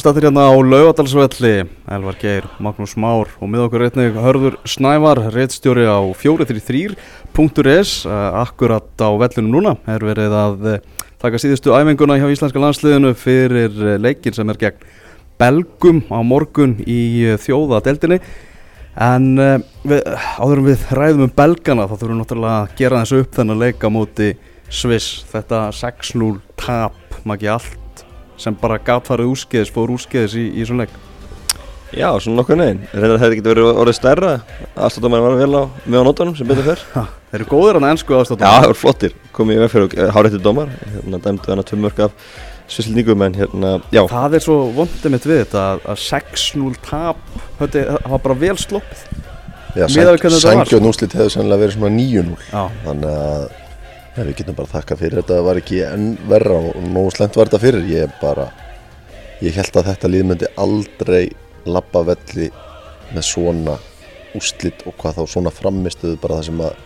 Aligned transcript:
Erum 0.00 0.14
stættir 0.14 0.30
hérna 0.30 0.48
á 0.48 0.56
Laugadalsvelli, 0.56 1.68
Elvar 1.92 2.16
Geir, 2.16 2.46
Magnús 2.56 2.94
Már 2.96 3.28
og 3.36 3.48
með 3.52 3.66
okkur 3.66 3.82
einnig 3.84 4.14
Hörður 4.16 4.54
Snævar, 4.64 5.18
reittstjóri 5.34 5.84
á 5.84 6.00
433.is, 6.16 8.06
akkurat 8.08 8.96
á 8.96 9.12
vellunum 9.20 9.52
núna, 9.52 9.74
er 9.84 10.00
verið 10.00 10.32
að 10.32 10.64
eh, 10.70 10.78
taka 11.20 11.36
síðustu 11.36 11.74
æfinguna 11.76 12.16
hjá 12.16 12.32
Íslenska 12.32 12.62
landsliðinu 12.62 13.10
fyrir 13.12 13.76
eh, 13.76 13.98
leikin 14.00 14.32
sem 14.38 14.48
er 14.48 14.60
gegn 14.62 14.88
Belgum 15.36 16.00
á 16.08 16.24
morgun 16.24 16.78
í 16.86 17.34
eh, 17.34 17.36
þjóðadeldinni. 17.36 18.22
En 18.96 19.28
við, 19.36 20.00
áður 20.40 20.62
en 20.62 20.68
við 20.70 20.86
ræðum 20.96 21.26
um 21.26 21.34
Belgana 21.42 21.84
þá 21.84 21.92
þurfum 21.98 22.14
við 22.14 22.22
náttúrulega 22.22 22.56
að 22.62 22.72
gera 22.80 23.04
þessu 23.04 23.20
upp 23.26 23.36
þennan 23.36 23.62
leika 23.66 23.92
múti 23.92 24.32
Sviss, 24.72 25.26
þetta 25.28 25.66
6-0 25.76 26.32
tap, 26.56 26.96
maður 27.20 27.36
ekki 27.36 27.52
allt 27.58 27.89
sem 28.40 28.56
bara 28.58 28.80
gaf 28.82 29.06
farið 29.10 29.32
úrskeiðis, 29.34 29.72
fór 29.74 29.92
úrskeiðis 29.94 30.36
í, 30.40 30.46
í 30.56 30.66
svona 30.68 30.86
leik. 30.86 30.98
Já, 31.90 32.06
svona 32.22 32.38
nokkuð 32.38 32.58
neginn 32.60 32.82
Reyndar 32.94 33.18
þetta 33.18 33.36
getur 33.40 33.50
verið 33.50 33.78
orðið 33.82 33.96
stærra. 33.96 34.34
Aðstáttamæri 34.78 35.24
var 35.24 35.38
vel 35.40 35.58
á 35.58 35.62
með 35.90 35.96
á 35.98 36.04
nótunum 36.06 36.36
sem 36.38 36.46
betur 36.46 36.68
fyrr 36.68 36.84
Þeir 37.32 37.40
eru 37.40 37.48
góðir 37.50 37.78
hann 37.80 37.88
ennsku 37.88 38.14
aðstáttamæri 38.14 38.46
Já, 38.46 38.60
það 38.60 38.68
voru 38.68 38.78
flottir, 38.78 39.16
komið 39.34 39.58
í 39.58 39.62
veg 39.64 39.72
fyrir 39.72 39.88
og 39.88 40.14
hárættið 40.14 40.44
dómar. 40.44 40.70
Hérna 40.94 41.20
dæmdu 41.24 41.50
hann 41.50 41.62
að 41.64 41.68
tömmörk 41.72 42.04
af 42.06 42.30
svisslningum 42.70 43.24
en 43.26 43.38
hérna, 43.40 43.72
já. 43.90 44.04
Það 44.12 44.36
er 44.38 44.44
svo 44.44 44.58
vondið 44.76 45.16
mitt 45.16 45.26
við 45.26 45.42
þetta 45.42 45.64
að 45.82 46.04
6-0 46.04 46.78
tap 46.86 47.24
það 47.58 47.90
var 48.06 48.22
bara 48.22 48.38
vel 48.44 48.54
sloppið. 48.62 49.02
Já, 49.74 49.86
Sængjóð 49.90 50.82
núslit 50.82 51.12
hefur 51.14 51.30
sannlega 51.30 51.62
verið 51.62 51.76
svona 51.76 51.90
9-0 51.94 52.38
Þannig 52.84 53.10
að 53.10 53.44
ja, 54.16 54.24
við 54.24 54.40
getum 54.40 54.58
bara 54.58 54.70
þakka 54.70 54.98
fyrir 55.00 55.20
þetta 55.20 55.38
var 55.46 55.60
ekki 55.60 55.82
enn 55.86 56.10
verra 56.30 56.58
og 56.70 56.78
nógu 56.90 57.14
slemt 57.14 57.38
var 57.38 57.50
þetta 57.50 57.62
fyrir. 57.62 57.86
Ég 57.90 58.14
bara, 58.22 58.48
ég 59.44 59.56
held 59.56 59.80
að 59.80 59.90
þetta 59.92 60.12
líð 60.12 60.26
myndi 60.30 60.50
aldrei 60.60 61.24
lappa 61.68 62.04
velli 62.08 62.50
með 63.10 63.26
svona 63.26 63.76
úslitt 64.38 64.84
og 64.86 64.94
hvað 65.00 65.18
þá 65.18 65.34
svona 65.34 65.52
framistuðu 65.54 66.20
bara 66.22 66.38
það 66.38 66.48
sem 66.48 66.64
að, 66.66 66.78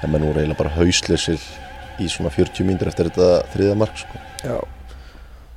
það 0.00 0.12
menn 0.14 0.26
voru 0.28 0.42
eiginlega 0.42 0.62
bara 0.62 0.74
hausleysir 0.78 1.46
í 1.98 2.08
svona 2.08 2.32
40 2.32 2.66
mínútur 2.66 2.90
eftir 2.90 3.10
þetta 3.10 3.30
þriða 3.52 3.78
mark 3.78 4.00
sko. 4.00 4.20
Já. 4.44 4.58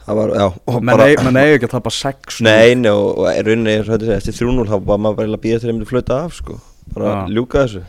Það 0.01 0.17
var, 0.17 0.31
já 0.33 0.79
menn 0.81 1.37
eigi 1.37 1.55
ekki 1.55 1.67
að 1.67 1.73
tapa 1.75 1.91
6 1.93 2.39
Nei, 2.43 2.73
nei, 2.75 2.89
og, 2.89 3.21
og 3.21 3.27
er 3.29 3.45
rauninni, 3.45 3.75
eftir 4.17 4.33
3-0 4.33 4.65
þá 4.71 4.77
var 4.89 5.01
maður 5.05 5.19
bara 5.19 5.35
að 5.37 5.43
býja 5.43 5.59
til 5.61 5.69
að 5.75 5.83
flöta 5.91 6.17
af 6.25 6.33
sko, 6.39 6.57
bara 6.95 7.11
ja. 7.11 7.19
ljúka 7.37 7.67
þessu 7.67 7.83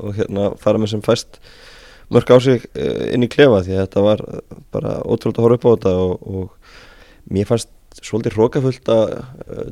og 0.00 0.14
hérna 0.16 0.46
fara 0.62 0.80
með 0.80 0.94
sem 0.94 1.02
fæst 1.04 1.36
mörg 2.10 2.30
á 2.34 2.36
sig 2.42 2.64
eh, 2.74 3.12
inn 3.14 3.24
í 3.24 3.30
klefa 3.30 3.62
því 3.64 3.76
að 3.76 3.84
þetta 3.84 4.02
var 4.04 4.22
bara 4.74 4.96
ótrúlega 5.06 5.38
að 5.38 5.46
horfa 5.46 5.58
upp 5.58 5.66
á 5.66 5.72
þetta 5.74 5.92
og, 6.02 6.26
og 6.26 7.30
mér 7.30 7.48
fannst 7.48 7.70
svolítið 8.00 8.36
hrókafullt 8.36 8.90
að 8.90 9.14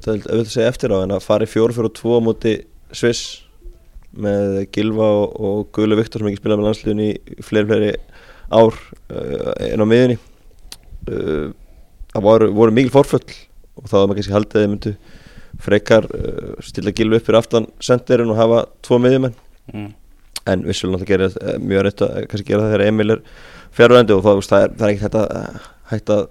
auðvitað 0.07 0.53
segja 0.53 0.71
eftir 0.71 0.95
á 0.95 0.99
en 1.03 1.15
að 1.15 1.47
fjóru 1.51 1.75
fyrir 1.75 1.91
og 1.91 1.97
tvo 1.99 2.19
á 2.19 2.21
móti 2.23 2.55
Sviss 2.95 3.45
með 4.19 4.65
Gilva 4.75 5.07
og, 5.21 5.37
og 5.39 5.69
Guðlu 5.77 5.99
Viktor 5.99 6.23
sem 6.23 6.31
ekki 6.31 6.41
spilaði 6.41 6.63
með 6.63 6.69
landsliðin 6.69 7.05
í 7.05 7.43
fleiri 7.45 7.69
fleiri 7.69 7.93
ár 8.49 8.75
uh, 9.13 9.53
inn 9.69 9.85
á 9.85 9.87
miðunni 9.87 10.19
það 11.05 12.25
voru, 12.25 12.49
voru 12.57 12.75
mikil 12.75 12.95
forföll 12.95 13.37
og 13.79 13.87
þá 13.87 13.95
var 13.99 14.09
maður 14.09 14.19
kannski 14.19 14.35
haldið 14.35 14.59
að 14.59 14.65
þið 14.65 14.73
myndu 14.73 14.95
frekar 15.63 16.09
stila 16.65 16.95
Gilva 16.97 17.21
upp 17.21 17.29
fyrir 17.29 17.41
aftan 17.41 17.71
sendirinn 17.83 18.33
og 18.33 18.39
hafa 18.39 18.65
tvo 18.85 18.99
miðjumenn. 19.03 19.37
Mm 19.73 19.89
en 20.49 20.65
vissulega 20.67 20.99
náttúrulega 20.99 21.13
gerir 21.13 21.39
eh, 21.43 21.61
mjög 21.63 21.87
rætt 21.87 22.05
að 22.05 22.17
eh, 22.17 22.27
kannski 22.31 22.53
gera 22.53 22.65
það 22.65 22.75
þegar 22.75 22.87
Emil 22.87 23.15
er 23.15 23.23
fjárvændi 23.79 24.17
og 24.17 24.25
það, 24.25 24.43
það, 24.49 24.67
er, 24.67 24.75
það 24.79 24.89
er 24.89 24.95
ekki 24.95 25.05
hægt 25.05 25.19
að 25.23 25.67
hægt 25.93 26.13
að 26.17 26.27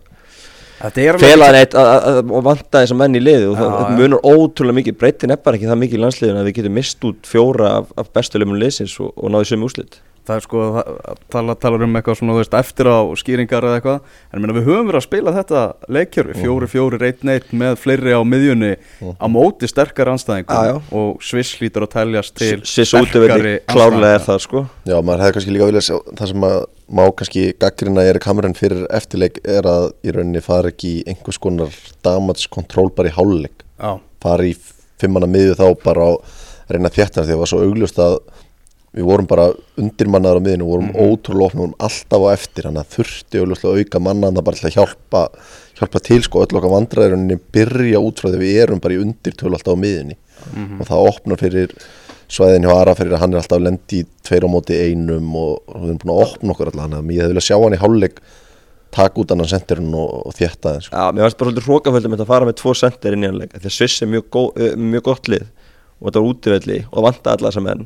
fela 1.18 1.48
neitt 1.56 1.74
og 1.74 2.44
vanta 2.46 2.84
þessar 2.84 3.00
menn 3.00 3.18
í 3.18 3.22
liði 3.22 3.48
og 3.50 3.56
það 3.58 3.96
munur 3.98 4.20
ótrúlega 4.22 4.78
mikið 4.78 5.00
breytin 5.02 5.34
er 5.34 5.40
bara 5.42 5.58
ekki 5.58 5.70
það 5.70 5.82
mikið 5.84 5.98
í 5.98 6.04
landsliðin 6.04 6.42
að 6.42 6.50
við 6.50 6.60
getum 6.60 6.78
mist 6.78 7.08
út 7.10 7.30
fjóra 7.30 7.72
af, 7.80 7.90
af 7.98 8.12
bestuleimum 8.14 8.60
liðsins 8.62 8.94
og, 9.02 9.10
og 9.18 9.34
náðu 9.34 9.50
sömu 9.52 9.70
úslit 9.72 9.98
það 10.28 10.40
er 10.40 10.46
sko, 10.46 10.64
það 11.34 11.52
talar 11.64 11.86
um 11.86 11.98
eitthvað 11.98 12.20
svona, 12.20 12.38
veist, 12.38 12.56
eftir 12.58 12.90
á 12.92 13.00
skýringar 13.20 13.68
eða 13.68 13.80
eitthvað, 13.80 14.14
en 14.32 14.44
minna, 14.44 14.56
við 14.58 14.68
höfum 14.68 14.90
verið 14.90 15.00
að 15.00 15.06
spila 15.08 15.34
þetta 15.36 15.64
leikjörfi, 15.98 16.36
mm. 16.36 16.44
fjóri, 16.44 16.70
fjóri, 16.72 17.02
reyt, 17.02 17.26
neitt 17.28 17.52
með 17.64 17.76
fleiri 17.82 18.16
á 18.16 18.22
miðjunni 18.28 18.72
mm. 18.78 19.18
á 19.18 19.26
móti 19.32 19.70
sterkar 19.72 20.12
anstæðingum 20.14 20.58
ah, 20.58 20.96
og 20.96 21.22
Sviss 21.26 21.60
lítur 21.62 21.88
að 21.88 21.94
teljast 21.98 22.38
til 22.40 22.62
Sviss 22.68 22.96
útvöldi 22.98 23.58
klárlega 23.72 24.18
er 24.18 24.26
það 24.28 24.42
sko. 24.46 24.66
Já, 24.88 24.98
maður 25.02 25.26
hefði 25.26 25.38
kannski 25.38 25.56
líka 25.56 25.70
viljað 25.72 25.88
sjá, 25.90 25.98
það 26.14 26.34
sem 26.34 26.48
að 26.50 26.58
má 26.88 27.04
kannski 27.20 27.46
gaggrina 27.60 28.08
er 28.08 28.20
kameran 28.24 28.56
fyrir 28.58 28.88
eftirleik 28.96 29.42
er 29.44 29.68
að 29.68 29.90
í 30.08 30.14
rauninni 30.16 30.44
fara 30.44 30.72
ekki 30.72 31.00
í 31.02 31.06
einhvers 31.12 31.40
konar 31.44 31.74
damatskontról 32.06 32.90
bara 32.96 33.12
í 33.12 33.16
háluleik, 33.16 33.66
fara 34.24 34.48
í 34.48 34.56
fimmana 35.02 35.30
miðu 35.30 35.58
þá 35.60 35.68
bara 35.84 36.08
á 36.08 36.12
reyna 36.72 36.92
þjættar 36.92 37.28
því 37.28 37.32
að 37.32 37.34
það 37.34 37.42
var 37.42 37.52
svo 37.52 37.64
augljóst 37.66 38.00
að 38.04 38.18
við 38.96 39.08
vorum 39.08 39.28
bara 39.30 39.48
undirmannaður 39.80 40.40
á 40.40 40.46
miðinu, 40.46 40.66
við 40.66 40.74
vorum 40.74 40.90
mm 40.90 40.96
ótrúlega 40.98 41.48
ofn, 41.48 41.58
við 41.58 41.64
vorum 41.64 41.88
alltaf 41.88 42.24
á 42.24 42.28
eftir, 42.32 42.68
þannig 42.68 42.84
að 42.84 42.96
þurfti 42.96 43.42
að 43.44 43.82
auka 43.82 44.02
mannaðan 44.04 44.48
bara 44.48 44.60
til 44.60 44.70
að 44.70 44.78
hjálpa, 44.78 45.24
hjálpa 45.78 46.02
til 46.08 46.20
sko, 46.26 46.44
öll 46.46 46.58
okkar 46.60 46.74
vandræðurinni 46.74 47.40
byrja 47.54 48.02
út 48.02 48.24
frá 48.24 48.32
því 48.32 48.42
við 48.42 48.60
erum 48.64 48.82
bara 48.84 48.98
í 48.98 49.02
undirtölu 49.04 49.58
alltaf 49.58 49.78
á 49.78 49.84
miðinu 49.84 50.18
mm 50.54 50.82
og 50.82 50.88
það 50.88 51.08
opnar 51.12 51.42
fyrir 51.42 51.72
svæðin 52.32 52.68
hjá 52.68 52.74
Ara 52.76 52.96
fyrir 52.96 53.16
að 53.16 53.24
hann 53.24 53.34
er 53.34 53.42
alltaf 53.42 53.62
lendi 53.64 54.02
í 54.02 54.08
tveir 54.28 54.46
á 54.46 54.50
móti 54.52 54.78
einum 54.78 55.32
og, 55.40 55.64
við 55.68 55.88
erum 55.92 56.02
búin 56.04 56.14
að 56.16 56.24
opna 56.26 56.54
okkur 56.54 56.72
alltaf, 56.72 56.98
að 57.00 57.16
ég 57.16 57.24
hef 57.24 57.32
viljað 57.32 57.48
sjá 57.48 57.58
hann 57.58 57.78
í 57.78 57.82
hálfleik 57.82 58.20
taka 58.98 59.22
út 59.22 59.32
annan 59.34 59.50
sendirinn 59.50 59.94
og, 59.98 60.12
og 60.30 60.36
þjætta 60.36 60.74
það 60.74 60.84
sko. 60.86 60.96
Já, 60.96 61.12
mér 61.12 61.26
finnst 61.26 61.40
bara 61.40 61.50
svolítið 61.52 61.68
hrókaföldum 61.68 62.16
að 62.18 62.30
fara 62.30 62.48
með 62.48 62.58
tvo 62.62 62.74
sendir 62.78 63.18
inn 63.18 63.26
í 63.26 63.28
hann 63.28 63.40
leik, 63.42 63.56
því 63.58 63.70
að 63.70 63.76
Sviss 63.76 64.04
er 64.04 64.12
mjög, 64.12 64.28
góð, 64.34 64.62
mjög 64.80 65.06
gott 65.10 65.32
lið 65.32 65.44
og 65.48 66.08
þetta 66.08 66.22
var 66.22 66.30
útivelli 66.32 66.78
og 66.88 67.08
vanta 67.08 67.34
alla 67.36 67.52
þessa 67.52 67.66
menn 67.66 67.84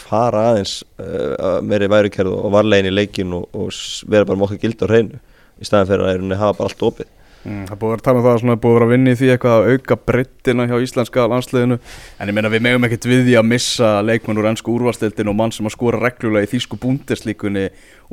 fara 0.00 0.46
aðeins 0.52 0.78
uh, 1.00 1.58
meiri 1.64 1.90
værukerð 1.92 2.32
og 2.36 2.54
varlegin 2.54 2.90
í 2.90 2.94
leikin 2.94 3.34
og, 3.36 3.48
og 3.56 3.72
vera 4.10 4.28
bara 4.28 4.40
mokkið 4.42 4.64
gild 4.64 4.84
á 4.84 4.86
hreinu 4.90 5.20
í 5.56 5.68
staðan 5.68 5.90
fyrir 5.90 6.06
að 6.06 6.26
það 6.26 6.42
hafa 6.42 6.58
bara 6.58 6.70
allt 6.70 6.88
opið. 6.90 7.12
Mm, 7.46 7.62
Það 7.68 7.78
búið 7.78 7.92
að 7.94 8.00
tala 8.02 8.18
um 8.18 8.24
það 8.24 8.32
að 8.32 8.40
það 8.42 8.56
búið 8.62 8.72
að 8.72 8.76
vera 8.76 8.86
að 8.86 8.92
vinni 8.92 9.12
í 9.12 9.16
því 9.20 9.28
eitthvað 9.32 9.56
að 9.56 9.68
auka 9.70 9.96
brittina 10.08 10.64
hjá 10.66 10.76
íslenska 10.82 11.26
landsliðinu. 11.30 11.76
En 12.18 12.30
ég 12.30 12.34
meina 12.34 12.50
við 12.50 12.64
megum 12.66 12.86
ekkert 12.88 13.06
við 13.06 13.22
því 13.28 13.36
að 13.38 13.46
missa 13.52 13.90
leikmenn 14.02 14.40
úr 14.42 14.48
ennsku 14.50 14.74
úrvastildin 14.74 15.30
og 15.30 15.36
mann 15.38 15.54
sem 15.54 15.68
að 15.68 15.76
skora 15.76 16.00
reglulega 16.02 16.48
í 16.48 16.50
þýsku 16.50 16.80
búndeslíkunni 16.82 17.68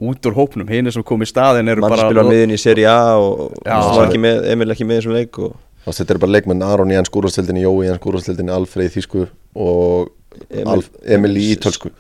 út 0.05 0.29
úr 0.29 0.37
hópnum, 0.37 0.69
hinn 0.69 0.91
sem 0.93 1.05
kom 1.07 1.25
í 1.25 1.29
staðin 1.29 1.73
eru 1.73 1.81
mann 1.81 1.95
bara 1.95 2.05
mann 2.05 2.13
spila 2.13 2.27
miðin 2.29 2.53
í 2.53 2.61
seri 2.61 2.85
A 2.85 3.17
og 3.17 3.57
ekki 4.05 4.21
með, 4.21 4.45
Emil 4.53 4.69
ekki 4.75 4.85
með 4.89 5.01
þessum 5.01 5.17
leik 5.17 5.41
og... 5.41 5.57
Þetta 5.83 6.13
eru 6.13 6.21
bara 6.23 6.35
leikmenn 6.37 6.61
Aron 6.63 6.93
í 6.93 6.95
ennsku 6.95 7.19
úrvastildin, 7.19 7.63
Jói 7.65 7.87
í 7.87 7.89
ennsku 7.89 8.13
úrvastildin, 8.13 8.53
Alfred 8.53 8.91
í 8.91 8.93
þýsku 8.93 9.25
og 9.65 10.13
Emil, 10.49 10.83
Emil 11.15 11.33
í 11.39 11.45
ítölsku. 11.55 11.91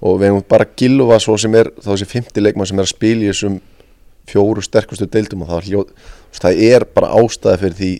Og 0.00 0.18
við 0.20 0.28
hefum 0.30 0.44
bara 0.48 0.66
Gilva 0.78 1.18
svo 1.22 1.36
sem 1.40 1.54
er 1.58 1.70
þá 1.78 1.92
þessi 1.92 2.08
fymti 2.10 2.44
leikmann 2.44 2.68
sem 2.70 2.80
er 2.80 2.86
að 2.86 2.94
spila 2.94 3.26
í 3.26 3.30
þessum 3.30 3.60
fjóru 4.30 4.62
sterkustu 4.62 5.08
deildum 5.10 5.42
og 5.44 5.50
það, 5.50 5.68
hljó, 5.68 5.84
það 6.38 6.60
er 6.68 6.86
bara 6.94 7.10
ástæði 7.18 7.62
fyrir 7.64 7.78
því 7.80 7.92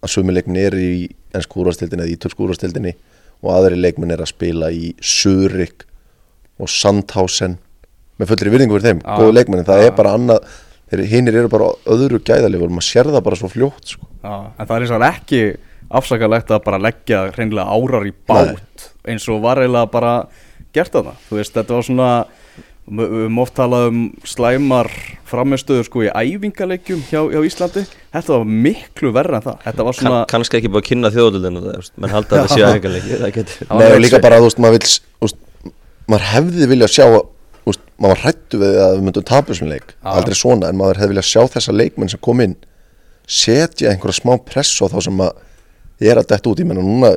að 0.00 0.12
sumi 0.14 0.34
leikmann 0.36 0.60
er 0.60 0.76
í 0.76 0.90
ennsku 1.36 1.62
úrvastildinni 1.62 2.04
eða 2.04 2.16
ítölsku 2.16 2.44
úrvastildinni 2.44 2.94
og 3.40 3.52
aðri 3.54 3.78
leikmann 3.80 4.12
er 4.12 4.20
að 4.24 4.32
spila 4.34 4.68
í 4.74 4.92
Surik 5.00 5.86
og 6.60 6.68
Sandhausen. 6.68 7.56
Með 8.20 8.34
fullri 8.34 8.52
virðingu 8.52 8.76
fyrir 8.76 8.90
þeim, 8.90 9.00
góðu 9.06 9.32
leikmann 9.38 9.64
það 9.64 9.86
er 9.86 9.94
bara 9.96 10.12
annað, 10.18 10.44
hinnir 11.08 11.38
eru 11.40 11.48
bara 11.52 11.70
öðru 11.88 12.20
gæðalíf 12.26 12.66
og 12.66 12.72
maður 12.74 12.88
sér 12.90 13.08
það 13.14 13.24
bara 13.30 13.38
svo 13.40 13.48
fljótt 13.48 13.94
sko. 13.94 14.08
En 14.20 14.66
það 14.66 14.74
er 14.76 14.84
eins 14.84 14.92
og 14.96 15.04
ekki 15.08 15.42
afsakalegt 16.00 16.50
að 16.52 16.64
bara 16.66 16.78
leggja 16.82 17.22
hreinlega 17.34 17.72
árar 17.72 18.04
í 18.06 18.12
bát. 18.28 18.60
Nei. 18.60 18.90
Eins 19.10 19.26
og 19.30 19.42
var 19.44 19.60
eiginlega 19.62 19.90
bara 19.92 20.14
gert 20.74 20.94
að 20.94 21.10
það, 21.10 21.24
þú 21.28 21.40
veist, 21.40 21.56
þetta 21.56 21.76
var 21.76 21.86
svona 21.86 22.10
við 22.90 23.12
höfum 23.14 23.38
oft 23.42 23.54
talað 23.54 23.88
um 23.90 23.98
slæmar 24.26 24.88
framistöður 25.30 25.86
sko 25.86 26.04
í 26.06 26.08
æfingalegjum 26.10 27.02
hjá, 27.06 27.20
hjá 27.30 27.42
Íslandi, 27.46 27.84
þetta 28.10 28.32
var 28.32 28.48
miklu 28.66 29.12
verra 29.14 29.38
en 29.38 29.44
það, 29.44 29.58
þetta 29.66 29.86
var 29.86 29.98
svona 29.98 30.16
Kann, 30.16 30.30
kannski 30.32 30.58
ekki 30.58 30.72
bara 30.74 30.86
kynna 30.88 31.12
þjóðlunum 31.14 31.66
það, 31.66 31.90
menn 32.02 32.14
halda 32.14 32.40
að 32.40 32.40
það 32.48 32.56
sé 32.56 32.64
æfingalegi 32.66 33.44
Nei 33.70 33.84
og 33.90 34.00
líka 34.02 34.22
bara, 34.24 34.40
þú 34.40 34.48
veist, 34.48 34.62
maður 34.64 34.80
vil 34.80 35.28
úst, 35.28 35.38
maður 36.10 36.26
hefði 36.32 36.70
viljað 36.72 36.94
sjá 36.96 37.06
úst, 37.70 37.84
maður 38.02 38.24
hrættu 38.24 38.62
við 38.64 38.80
að 38.82 38.96
við 38.96 39.06
myndum 39.06 39.28
tapja 39.30 39.52
þessum 39.52 39.70
leik, 39.70 39.94
aldrei 40.16 40.38
svona, 40.40 40.72
en 40.72 40.80
maður 40.80 41.02
hefði 41.04 41.14
viljað 41.14 41.30
sjá 41.30 41.42
þessa 41.54 41.76
leikmenn 41.76 42.10
sem 42.10 42.22
kom 42.26 42.42
inn 42.42 42.58
setja 43.30 43.92
einhverja 43.92 44.18
smá 44.18 44.34
press 44.42 44.74
á 44.82 44.90
þá 44.90 44.98
sem 45.06 45.22
að 45.22 45.44
ég 46.02 46.10
er 46.10 46.18
að 46.18 46.32
detta 46.32 46.50
út, 46.50 46.58
ég 46.58 46.66
menna 46.66 46.82
núna 46.82 47.12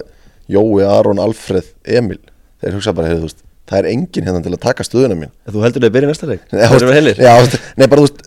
Jói, 0.52 0.84
Aron, 0.88 1.22
Alfred, 1.24 1.72
Emil. 1.88 2.20
Þeir 2.64 2.78
hugsa 2.78 2.94
bara, 2.96 3.12
hefur, 3.12 3.28
veist, 3.30 3.44
það 3.70 3.80
er 3.80 3.90
engin 3.94 4.28
hérna 4.28 4.44
til 4.44 4.54
að 4.54 4.62
taka 4.66 4.86
stöðuna 4.88 5.18
mín. 5.20 5.34
Þú 5.48 5.64
heldur 5.64 5.84
þau 5.84 5.90
að 5.90 5.98
byrja 5.98 6.12
næsta 6.12 6.30
leik? 6.30 6.46
Nei, 6.52 6.64
veist, 6.74 7.60
nei 7.80 7.88
bara, 7.88 8.04
þú 8.04 8.08
veist, 8.08 8.24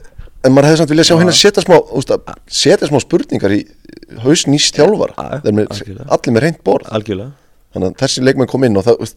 en 0.46 0.54
maður 0.54 0.70
hefði 0.70 0.80
samt 0.80 0.92
viljað 0.92 1.08
sjá 1.08 1.16
hérna 1.20 1.36
setja 1.36 1.64
smá, 1.64 1.76
veist, 1.92 2.12
setja 2.60 2.90
smá 2.90 2.98
spurningar 3.02 3.54
í 3.56 3.62
haus 4.24 4.44
nýst 4.48 4.76
þjálfar 4.78 5.16
allir 5.18 5.56
með 6.36 6.44
reynd 6.44 6.60
borð. 6.66 6.90
Algjörlega. 6.94 7.32
þannig 7.74 7.90
að 7.92 8.04
þessi 8.04 8.24
leikmenn 8.24 8.50
kom 8.50 8.66
inn 8.66 8.78
og 8.78 8.86
það, 8.86 9.10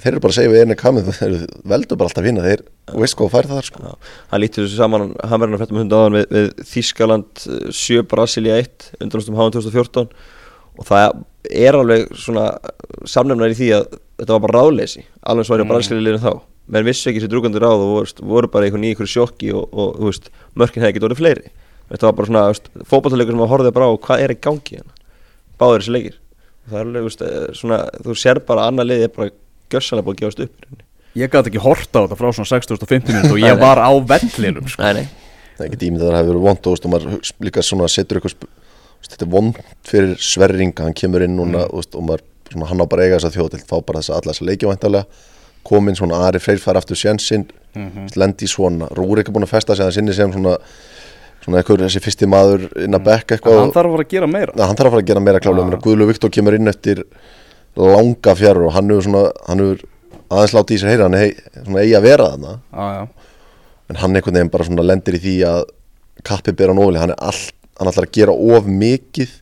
þeir 0.00 0.10
eru 0.12 0.22
bara 0.24 0.32
að 0.32 0.38
segja 0.38 0.52
við 0.52 0.62
einni 0.64 0.76
kamið 0.80 1.10
þeir 1.18 1.34
veldu 1.74 1.98
bara 2.00 2.10
alltaf 2.10 2.24
vinna, 2.24 2.46
þeir 2.46 2.64
veist 3.02 3.18
hvað 3.18 3.32
fær 3.34 3.50
það 3.50 3.60
sko. 3.68 3.92
hann 4.32 4.42
lítur 4.42 4.66
þessu 4.66 4.80
saman 4.80 5.12
hann 5.20 5.42
verður 5.42 5.58
að 5.58 5.64
fætta 5.64 5.76
með 5.76 5.84
hunda 5.84 6.00
áðan 6.00 6.16
við, 6.18 6.26
við 6.34 6.48
Þískaland 6.72 7.44
7 7.82 8.06
Brasilia 8.10 8.58
1 8.62 8.88
undanastum 9.04 9.38
háan 9.38 9.54
2014 9.54 10.08
og 10.74 10.88
það 10.88 11.22
er 11.50 11.76
alveg 11.78 12.08
svona 12.16 12.48
samnefnar 13.08 13.52
í 13.52 13.58
því 13.58 13.70
að 13.76 13.86
þetta 14.20 14.36
var 14.36 14.42
bara 14.46 14.62
ráðleysi. 14.62 15.04
Alveg 15.22 15.48
svo 15.48 15.56
er 15.56 15.62
ég 15.62 15.68
mm. 15.68 15.74
Brasilia 15.74 16.04
liðin 16.04 16.24
þá. 16.24 16.32
Menn 16.74 16.86
vissu 16.86 17.10
ekki 17.10 17.20
sér 17.20 17.32
drúgandi 17.32 17.60
ráð 17.60 17.84
og 17.84 17.92
veist, 17.98 18.22
voru 18.24 18.48
bara 18.52 18.68
í 18.68 18.72
einhverju 18.72 19.10
sjokki 19.10 19.52
og, 19.52 19.66
og, 19.72 19.98
veist, 20.06 20.30
mörkin 20.56 20.84
hefði 20.84 20.94
ekki 20.94 21.04
dórið 21.04 21.20
fleiri. 21.20 21.52
Þetta 21.90 22.08
var 22.08 22.16
bara 22.16 22.30
svona 22.30 22.84
fókbaltalegur 22.88 23.36
sem 23.36 23.44
að 23.44 23.52
horfið 23.52 23.74
bara 23.76 23.90
á 23.90 23.94
hvað 24.06 24.24
er 24.24 24.32
í 24.32 24.38
gangi 24.46 24.78
hérna. 24.78 24.96
Báður 25.60 25.84
þessi 25.84 25.94
leikir. 25.98 26.16
Það 26.70 26.80
er 26.80 26.88
alveg 26.88 27.06
veist, 27.10 27.26
eh, 27.26 27.46
svona 27.60 27.80
þú 28.00 28.16
sér 28.16 28.40
bara 28.48 28.64
að 28.64 28.72
annað 28.72 28.90
liði 28.90 29.08
er 29.10 29.14
bara 29.18 29.34
gössalega 29.74 30.06
búið 30.06 30.16
að 30.16 30.22
gefast 30.22 30.44
upp 30.46 30.82
Ég 31.14 31.30
gæti 31.30 31.52
ekki 31.52 31.62
horta 31.62 32.00
á 32.02 32.04
þetta 32.08 32.16
frá 32.18 32.30
svona 32.34 32.50
6050 32.50 33.12
minút 33.12 33.34
og 33.36 33.38
ég 33.46 33.60
var 33.60 33.78
á 33.78 33.90
vellinum 33.94 34.66
sko. 34.66 34.82
Nei, 34.82 35.02
nei. 35.04 35.24
Það 35.54 35.62
er 35.62 35.68
ekki 35.68 35.80
dýmið 35.84 36.02
að 36.02 36.08
það 36.08 36.16
hefur 36.18 36.30
verið 36.32 36.46
vond 36.48 36.68
og 36.70 36.88
maður 36.90 37.34
líka 37.46 37.62
svona 37.62 37.90
setur 37.92 38.18
eitthvað 38.18 38.48
þetta 39.10 39.26
er 39.26 39.32
vond 39.34 39.60
fyrir 39.86 40.16
sverringa 40.20 40.86
hann 40.86 40.96
kemur 40.96 41.24
inn 41.26 41.36
núna 41.38 41.66
mm. 41.66 41.74
og 41.74 42.08
maður, 42.08 42.24
svona, 42.50 42.70
hann 42.70 42.84
á 42.84 42.86
bara 42.86 43.06
eiga 43.06 43.20
þess 43.20 43.30
að 43.30 43.38
þjóð 43.38 43.52
til 43.54 43.62
þá 43.64 43.76
bara 43.84 44.00
þess 44.00 44.12
að 44.12 44.18
alla 44.20 44.32
þess 44.32 44.44
að 44.44 44.50
leikja 44.50 44.72
væntalega 44.72 45.30
komin 45.64 45.96
svona 45.96 46.20
Ari 46.26 46.40
Freyr 46.44 46.60
fær 46.60 46.76
aftur 46.76 46.98
sjansinn 47.00 47.46
mm 47.74 47.88
-hmm. 47.88 48.10
lendi 48.20 48.48
svona, 48.48 48.88
Rúrik 48.92 49.28
er 49.28 49.32
búin 49.32 49.46
að 49.46 49.54
festa 49.56 49.76
sig 49.76 49.86
að 49.86 49.94
sinni 49.96 50.12
sem 50.12 50.32
svona 50.32 50.58
svona 51.44 51.60
eitthvað 51.60 51.84
þessi 51.84 52.02
fyrsti 52.04 52.28
maður 52.30 52.66
inn 52.80 52.94
að 52.96 53.00
mm. 53.00 53.06
bekka 53.08 53.36
eitthvað 53.36 53.58
hann 53.60 53.72
þarf 53.74 53.90
að 53.90 53.96
fara 53.96 54.06
að 54.06 54.12
gera 54.14 54.28
meira. 54.30 54.52
Na, 54.56 54.68
hann 54.68 54.78
þarf 54.78 54.88
að 54.88 54.94
fara 54.94 55.04
að 55.04 55.10
gera 55.10 55.24
meira 55.24 55.40
klálega, 55.44 55.80
Guðlu 55.84 56.06
Viktor 56.08 56.32
kemur 56.32 56.56
inn 56.56 56.70
eftir 56.70 57.02
langa 57.76 58.34
fjárur 58.38 58.68
og 58.68 58.76
hann 58.76 58.92
hefur 58.92 59.06
svona 59.08 59.24
hann 59.48 59.64
hefur 59.64 59.82
aðeins 60.30 60.54
látið 60.56 60.76
í 60.76 60.80
sér 60.80 60.92
heyra 60.94 61.08
hann 61.08 61.18
er 61.18 61.34
svona 61.58 61.82
eigi 61.82 61.96
að 61.98 62.06
vera 62.08 62.30
þarna. 62.32 62.54
Ah, 62.72 63.34
en 63.90 64.00
hann 64.00 64.16
einhvern 64.16 64.38
veginn 64.38 64.52
bara 64.54 64.68
svona 64.68 64.86
lendir 64.86 65.18
í 65.18 65.22
því 65.24 65.34
að 65.50 65.60
kappi 66.24 66.54
bera 66.56 66.76
nóli, 66.76 67.00
hann 67.02 67.12
er 67.12 67.20
all, 67.20 67.42
hann 67.78 67.90
ætlar 67.90 68.08
að 68.08 68.16
gera 68.18 68.32
of 68.32 68.66
mikið 68.66 69.40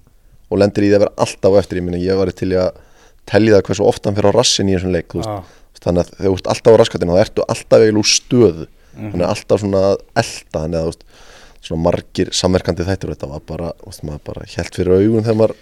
og 0.53 0.61
lendir 0.61 0.85
í 0.85 0.91
því 0.91 0.97
að 0.99 1.05
vera 1.07 1.17
alltaf 1.25 1.59
eftir, 1.63 1.81
ég 1.81 1.87
minna 1.87 2.01
ég 2.03 2.19
var 2.19 2.33
til 2.33 2.53
að 2.61 2.79
tellja 3.29 3.59
það 3.59 3.67
hversu 3.69 3.85
ofta 3.87 4.09
hann 4.09 4.17
fyrir 4.19 4.35
á 4.35 4.39
rassin 4.39 4.71
í 4.71 4.77
þessum 4.77 4.97
leik 4.97 5.15
ah 5.23 5.43
þannig 5.83 6.05
að 6.05 6.15
þegar 6.17 6.31
þú 6.31 6.39
ert 6.39 6.49
alltaf 6.53 6.77
á 6.77 6.81
raskatinu 6.81 7.17
þá 7.17 7.23
ertu 7.25 7.45
alltaf 7.49 7.83
eiginlega 7.83 8.03
úr 8.03 8.11
stöðu. 8.11 8.67
Mm 8.93 8.99
-hmm. 9.01 9.13
þannig 9.13 9.27
að 9.27 9.33
alltaf 9.35 9.61
svona 9.61 9.83
elda 10.23 10.59
þannig 10.59 10.79
að 10.81 10.89
veist, 10.89 11.05
svona 11.63 11.83
margir 11.83 12.33
samverkandi 12.33 12.89
þættir 12.89 13.13
þetta 13.15 13.29
var 13.31 13.43
bara, 13.47 13.73
veist, 13.87 14.03
bara 14.25 14.43
helt 14.57 14.75
fyrir 14.77 14.93
augun 14.93 15.25
þegar 15.25 15.39
maður 15.41 15.57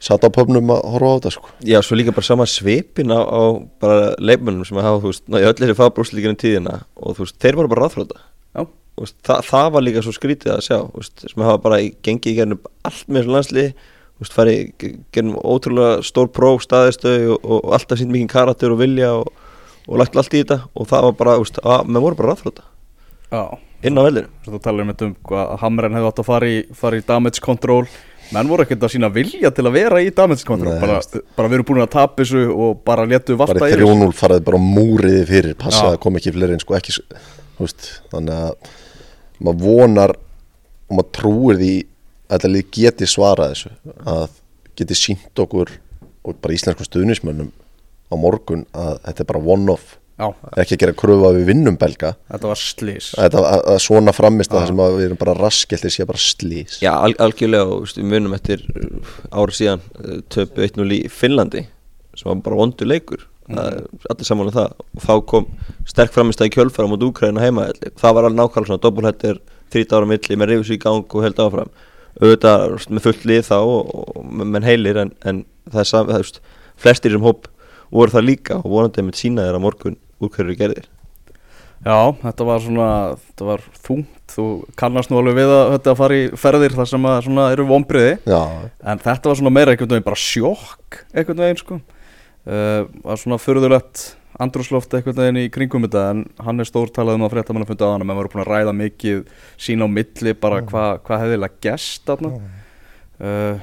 satt 0.00 0.24
á 0.26 0.30
pöfnum 0.30 0.70
að 0.70 0.82
horfa 0.92 1.06
á 1.06 1.16
þetta 1.18 1.30
sko. 1.34 1.48
Já, 1.62 1.78
svo 1.82 1.94
líka 1.96 2.14
bara 2.14 2.26
sama 2.26 2.46
svipin 2.46 3.10
á, 3.14 3.18
á 3.22 3.42
bara 3.80 4.14
leifmennum 4.18 4.64
sem 4.64 4.78
að 4.78 4.86
hafa, 4.86 5.02
þú 5.02 5.10
veist, 5.10 5.24
í 5.28 5.46
öll 5.46 5.58
þessi 5.58 5.78
fagbrúslíkinu 5.78 6.36
tíðina 6.38 6.74
og 6.96 7.16
þú 7.16 7.26
veist, 7.26 7.38
þeir 7.38 7.56
voru 7.56 7.68
bara 7.68 7.86
ráðflöta 7.86 8.18
Þa, 8.54 8.66
það 9.26 9.70
var 9.74 9.84
líka 9.84 10.02
svo 10.04 10.14
skrítið 10.16 10.54
að 10.56 10.64
sjá 10.66 10.78
sem 11.22 11.44
hafa 11.44 11.62
bara 11.62 11.80
gengið 12.04 12.32
í 12.32 12.38
gernum 12.40 12.66
allt 12.88 13.06
með 13.08 13.22
þessu 13.22 13.34
landslið 13.36 13.70
farið 14.34 14.88
gennum 15.14 15.38
ótrúlega 15.38 16.02
stór 16.06 16.30
próf 16.34 16.64
staðistöð 16.66 17.36
og, 17.36 17.44
og 17.44 17.76
alltaf 17.76 18.00
sínt 18.00 18.10
mikið 18.14 18.32
karakter 18.32 18.74
og 18.74 18.80
vilja 18.82 19.12
og, 19.20 19.30
og 19.86 20.02
lagt 20.02 20.18
allt 20.18 20.34
í 20.34 20.42
þetta 20.42 20.64
og 20.74 20.90
það 20.90 21.08
var 21.08 21.16
bara, 21.20 21.38
með 21.86 22.04
voru 22.04 22.18
bara 22.18 22.34
ráðflöta 22.34 22.66
inn 23.86 23.98
á 23.98 24.02
veldinu 24.02 24.28
Þú 24.48 24.60
talar 24.64 24.84
um 24.86 24.92
þetta 24.92 25.06
um 25.06 25.16
að 25.38 25.56
Hamren 25.62 25.98
hefði 25.98 26.10
átt 26.10 26.22
að 26.22 26.28
fara 26.32 26.48
í, 26.50 26.60
fara 26.74 26.98
í 26.98 27.04
damage 27.06 27.42
control. 27.44 27.84
Menn 28.34 28.50
voru 28.50 28.64
ekkert 28.64 28.82
að 28.84 28.92
sína 28.96 29.08
vilja 29.12 29.52
til 29.54 29.64
að 29.68 29.76
vera 29.78 30.00
í 30.04 30.10
damage 30.12 30.44
control 30.48 30.74
Nei, 30.74 30.82
bara, 30.82 30.98
bara 31.38 31.48
við 31.48 31.58
erum 31.58 31.68
búin 31.70 31.84
að 31.84 31.92
tapa 31.94 32.20
þessu 32.20 32.42
og 32.52 32.82
bara 32.84 33.06
letu 33.08 33.38
varta 33.40 33.56
bara 33.56 33.70
í 33.70 33.78
þrjónul 33.78 34.10
faraði 34.16 34.44
bara 34.50 34.60
múriði 34.60 35.22
fyrir 35.30 35.56
passa 35.60 35.86
að 35.94 36.00
koma 36.02 36.20
ekki 36.20 36.34
fleiri 36.34 36.58
en 36.58 36.60
sko 36.60 36.76
ekki 36.76 36.96
veist, 37.56 37.88
þannig 38.12 38.34
að 38.36 38.74
maður 39.44 39.62
vonar 39.64 40.14
og 40.88 40.98
maður 40.98 41.12
trúir 41.18 41.60
því 41.60 41.74
að 42.28 42.34
þetta 42.34 42.50
lið 42.54 42.72
geti 42.78 43.08
svarað 43.08 43.54
þessu 43.54 43.72
að 44.14 44.26
geti 44.78 44.98
sínt 44.98 45.42
okkur 45.44 45.72
og 46.28 46.36
bara 46.42 46.56
íslensku 46.56 46.86
stuðnismönnum 46.86 47.48
á 48.08 48.14
morgun 48.16 48.66
að 48.76 48.98
þetta 49.06 49.24
er 49.24 49.30
bara 49.32 49.42
one-off. 49.54 49.96
Ekki 50.18 50.74
að 50.74 50.80
gera 50.82 50.94
kröfu 50.98 51.28
að 51.28 51.36
við 51.38 51.50
vinnum 51.52 51.76
belga. 51.78 52.16
Þetta 52.26 52.50
var 52.50 52.58
slís 52.58 53.12
þetta, 53.14 53.42
að, 53.46 53.60
að 53.70 53.80
svona 53.84 54.14
framist 54.16 54.50
að 54.50 54.58
það 54.58 54.70
sem 54.72 54.82
að 54.82 54.96
við 54.96 55.06
erum 55.06 55.20
bara 55.20 55.34
raskelt 55.38 55.86
sé 55.94 56.06
bara 56.08 56.22
slís 56.22 56.78
Já, 56.82 56.90
al 56.96 57.14
algjörlega 57.22 57.76
og 57.76 57.92
við 57.94 58.08
munum 58.10 58.34
eftir 58.34 58.64
árið 59.30 59.58
síðan 59.60 59.84
eh, 60.02 60.16
töpu 60.34 60.66
1-0 60.66 60.88
í 60.96 61.00
Finnlandi 61.12 61.62
sem 62.18 62.32
var 62.32 62.42
bara 62.48 62.58
vondu 62.58 62.88
leikur. 62.88 63.28
Allir 63.56 64.28
saman 64.28 64.50
um 64.50 64.54
það. 64.54 64.74
Og 64.96 65.04
þá 65.04 65.12
kom 65.32 65.46
sterk 65.88 66.14
framist 66.14 66.42
að 66.42 66.50
í 66.50 66.54
kjölfara 66.56 66.90
mot 66.90 67.04
Úkræna 67.08 67.44
heima. 67.44 67.68
Það 68.00 68.16
var 68.18 68.28
alveg 68.28 68.40
nákvæmlega 68.40 68.70
svona 68.70 68.84
dobbulhættir 68.84 69.40
þrít 69.72 69.94
ára 69.94 70.08
milli 70.08 70.38
með 70.40 70.52
reyfus 70.52 70.74
í 70.74 70.80
gang 70.82 71.06
og 71.06 71.24
held 71.24 71.40
áfram. 71.44 71.72
Auðvitað 72.18 72.88
með 72.90 73.04
fullt 73.06 73.24
lið 73.30 73.44
þá 73.46 73.58
og, 73.60 73.94
og 73.94 74.28
menn 74.42 74.66
heilir 74.66 74.98
en, 75.04 75.14
en 75.22 75.44
það 75.70 75.82
er 75.84 75.90
saman, 75.92 76.12
það 76.14 76.24
er 76.24 76.54
flestir 76.78 77.14
sem 77.14 77.24
hóp 77.24 77.50
voru 77.94 78.12
það 78.12 78.28
líka 78.28 78.60
og 78.60 78.70
vonandi 78.72 79.04
með 79.06 79.20
sína 79.22 79.46
þeirra 79.46 79.62
morgun 79.62 79.98
úr 80.18 80.32
hverju 80.34 80.56
gerðir. 80.58 80.88
Já, 81.86 82.10
þetta 82.24 82.46
var 82.48 82.62
svona, 82.62 82.88
þetta 83.28 83.46
var 83.46 83.60
þungt, 83.86 84.32
þú 84.32 84.46
kannast 84.80 85.12
nú 85.12 85.20
alveg 85.20 85.36
við 85.38 85.52
að 85.54 85.68
þetta 85.76 85.94
fara 86.00 86.16
í 86.18 86.24
ferðir 86.42 86.74
þar 86.74 86.88
sem 86.90 87.06
að 87.06 87.18
svona 87.28 87.44
eru 87.54 87.66
vonbriði 87.68 88.16
Já. 88.26 88.40
en 88.82 89.02
þetta 89.04 89.30
var 89.30 89.38
svona 89.38 89.52
meira 89.54 89.74
einhvern 89.74 89.92
veginn 89.94 90.08
bara 90.08 90.18
sjokk 90.18 90.98
einhvern 91.14 91.44
veginn 91.44 91.60
sko 91.62 91.78
uh, 92.48 92.86
var 93.04 93.20
svona 93.20 93.38
förðulegt 93.40 94.08
andrúsloft 94.42 94.92
eitthvað 94.94 95.24
inn 95.30 95.40
í 95.42 95.48
kringum 95.52 95.86
þetta 95.86 96.04
en 96.12 96.22
hann 96.44 96.62
er 96.62 96.68
stór 96.68 96.92
talað 96.94 97.18
um 97.18 97.26
að 97.26 97.34
frétta 97.34 97.54
mann 97.54 97.64
að 97.64 97.72
funda 97.72 97.90
á 97.90 97.92
hann 97.94 98.04
en 98.04 98.08
maður 98.08 98.20
voru 98.22 98.32
búin 98.34 98.44
að 98.44 98.52
ræða 98.52 98.72
mikið 98.80 99.18
sín 99.58 99.82
á 99.82 99.86
milli 99.90 100.32
bara 100.38 100.56
mm. 100.62 100.66
hvað 100.70 100.90
hva 101.08 101.20
hefðilega 101.24 101.60
gæst 101.66 102.02
þarna 102.06 102.30
mm. 102.36 102.44
uh, 103.26 103.56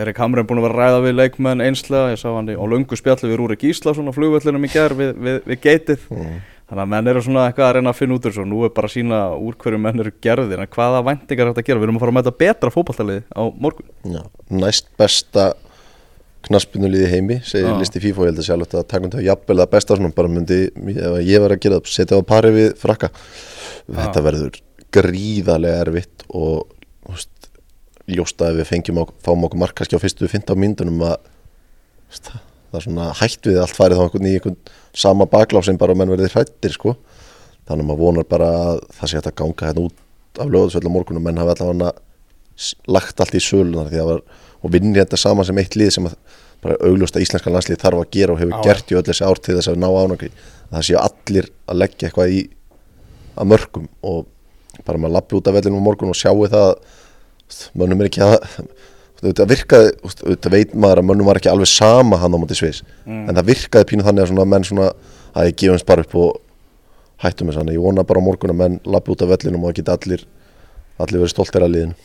Erik 0.00 0.18
Hamren 0.22 0.48
búin 0.48 0.60
að 0.62 0.66
vera 0.66 0.74
að 0.74 0.80
ræða 0.82 1.00
við 1.06 1.14
leikmenn 1.20 1.64
einslega, 1.68 2.12
ég 2.14 2.20
sá 2.22 2.28
hann 2.32 2.50
í, 2.50 2.58
á 2.58 2.64
lungu 2.66 2.94
spjalli 2.98 3.30
við 3.30 3.38
Rúri 3.42 3.56
Gíslason 3.60 4.10
á 4.10 4.16
flugvöllinum 4.16 4.66
í 4.66 4.72
gerð 4.72 4.96
við, 5.04 5.10
við, 5.28 5.36
við 5.52 5.58
geitið 5.68 6.00
mm. 6.10 6.34
þannig 6.72 6.84
að 6.84 6.92
menn 6.96 7.12
eru 7.14 7.24
svona 7.28 7.46
eitthvað 7.46 7.68
að 7.68 7.74
reyna 7.78 7.90
að 7.94 8.00
finna 8.00 8.14
út 8.18 8.24
þessu 8.26 8.42
og 8.42 8.50
nú 8.50 8.58
er 8.66 8.74
bara 8.74 8.90
að 8.90 8.96
sína 8.96 9.22
úr 9.38 9.54
hverju 9.62 9.80
menn 9.86 10.02
eru 10.02 10.12
gerðir 10.26 10.64
en 10.64 10.74
hvaða 10.74 11.06
væntingar 11.12 11.46
er 11.46 11.54
þetta 11.54 11.62
að 11.62 11.70
gera, 11.70 11.78
við 11.78 11.88
erum 11.92 12.00
að 12.00 12.04
fara 14.98 15.46
að 15.46 15.66
knaspunuliði 16.46 17.08
heimi, 17.10 17.38
segir 17.46 17.72
ah. 17.72 17.78
listi 17.80 18.00
FIFA 18.02 18.22
og 18.22 18.26
ég 18.28 18.32
held 18.32 18.42
að 18.42 18.46
sjálf 18.46 18.66
þetta 18.68 18.80
að 18.80 18.88
takna 18.92 19.10
þetta 19.10 19.24
jafnvel 19.26 19.58
að 19.58 19.70
besta 19.72 19.96
svona 19.98 20.14
bara 20.14 20.30
myndi, 20.32 20.58
ef 20.70 21.16
ég 21.26 21.42
var 21.42 21.54
að 21.54 21.62
gera 21.64 21.80
það 21.80 21.92
setja 21.94 22.20
á 22.20 22.22
pari 22.28 22.52
við 22.54 22.68
frakka 22.78 23.10
ah. 23.10 23.98
þetta 23.98 24.24
verður 24.28 24.60
gríðarlega 24.94 25.82
erfitt 25.84 26.26
og 26.28 26.68
veist, 27.08 27.50
ljósta 28.08 28.52
ef 28.52 28.60
við 28.60 28.70
fengjum 28.70 29.02
á, 29.02 29.04
fáum 29.24 29.48
okkur 29.48 29.62
markaski 29.64 29.98
á 29.98 30.02
fyrstu 30.02 30.30
15 30.30 30.62
myndunum 30.62 31.04
að 31.10 31.16
veist, 32.08 32.32
það 32.32 32.80
er 32.80 32.86
svona 32.86 33.12
hætt 33.18 33.50
við 33.50 33.62
allt 33.64 33.76
farið 33.76 34.00
þá 34.00 34.04
einhvern 34.06 34.28
í 34.28 34.34
einhvern 34.38 34.58
sama 34.96 35.28
baklá 35.28 35.62
sem 35.66 35.80
bara 35.80 35.96
menn 35.98 36.12
verður 36.12 36.38
hrættir 36.38 36.74
sko 36.74 36.94
þannig 37.68 37.82
að 37.82 37.88
maður 37.90 38.04
vonar 38.04 38.28
bara 38.28 38.52
að 38.64 38.84
það 38.96 39.10
sé 39.10 39.18
að 39.18 39.22
þetta 39.22 39.38
ganga 39.42 39.68
hérna 39.68 39.88
út 39.88 40.04
af 40.38 40.52
lögðsvölda 40.54 40.92
morgunum 40.92 41.26
menn 41.26 41.40
hafa 41.40 41.56
allavega 41.56 41.92
lagt 42.90 43.20
allt 43.20 43.36
í 43.36 43.42
sölunar 43.42 43.90
því 43.90 43.98
að 43.98 44.04
það 44.04 44.12
var 44.12 44.22
og 44.62 44.74
vinni 44.74 44.98
þetta 44.98 45.20
saman 45.20 45.46
sem 45.46 45.58
eitt 45.62 45.76
lið 45.78 45.92
sem 45.94 46.08
bara 46.62 46.78
augljósta 46.82 47.22
íslenska 47.22 47.52
landslið 47.52 47.82
þarf 47.82 48.02
að 48.02 48.12
gera 48.16 48.34
og 48.34 48.40
hefur 48.42 48.58
Á, 48.58 48.64
gert 48.66 48.90
í 48.90 48.98
öll 48.98 49.06
þessi 49.06 49.26
ár 49.26 49.40
til 49.42 49.56
þess 49.58 49.70
að 49.70 49.80
ná 49.82 49.88
ánangri 49.88 50.30
það 50.72 50.86
séu 50.88 50.98
allir 51.00 51.50
að 51.68 51.80
leggja 51.84 52.08
eitthvað 52.08 52.34
í 52.34 52.40
að 53.38 53.50
mörgum 53.52 53.86
og 54.02 54.26
bara 54.86 55.00
maður 55.00 55.16
lappi 55.18 55.38
út 55.38 55.50
af 55.50 55.58
vellinu 55.58 55.78
um 55.78 55.86
morgun 55.86 56.12
og 56.12 56.18
sjáu 56.18 56.48
það 56.50 56.72
mönnum 57.78 58.02
er 58.02 58.10
ekki 58.10 58.24
að 58.26 58.36
þetta 59.22 59.46
virkaði, 59.50 59.94
þetta 60.20 60.52
veit 60.52 60.74
maður 60.74 61.02
að 61.02 61.08
mönnum 61.10 61.28
var 61.28 61.40
ekki 61.40 61.50
alveg 61.50 61.70
sama 61.70 62.18
hann 62.22 62.34
á 62.34 62.38
móti 62.38 62.58
svis 62.58 62.82
mm. 63.06 63.24
en 63.30 63.38
það 63.38 63.48
virkaði 63.52 63.88
pínu 63.92 64.06
þannig 64.06 64.24
að 64.24 64.32
svona 64.32 64.50
menn 64.52 64.66
svona 64.66 64.90
að 65.34 65.48
ég 65.50 65.58
gefum 65.62 65.86
bara 65.88 66.04
upp 66.04 66.18
og 66.18 66.36
hættum 67.22 67.50
þess 67.50 67.62
að 67.62 67.72
ég 67.74 67.82
vona 67.82 68.06
bara 68.06 68.22
á 68.22 68.26
morgun 68.26 68.54
að 68.54 68.60
menn 68.60 68.78
lappi 68.86 69.14
út 69.14 69.24
af 69.24 69.32
vellinu 69.32 69.62
og 69.62 69.72
að 69.72 69.80
geta 69.80 69.96
allir 69.98 70.26
allir 71.02 71.22
verið 71.22 71.34
stoltir 71.34 71.66
að 71.66 71.74
liðinu 71.74 71.96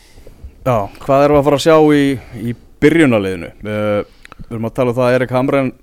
Já, 0.64 0.76
hvað 1.04 1.26
erum 1.26 1.36
við 1.36 1.42
að 1.42 1.48
fara 1.48 1.58
að 1.60 1.64
sjá 1.66 1.78
í, 1.92 2.04
í 2.40 2.54
byrjunaliðinu? 2.84 3.50
Við, 3.68 3.82
við 4.38 4.54
erum 4.54 4.70
að 4.70 4.78
tala 4.78 4.94
um 4.94 4.96
það 5.00 5.10
að 5.10 5.18
Erik 5.18 5.34
Hamren 5.36 5.74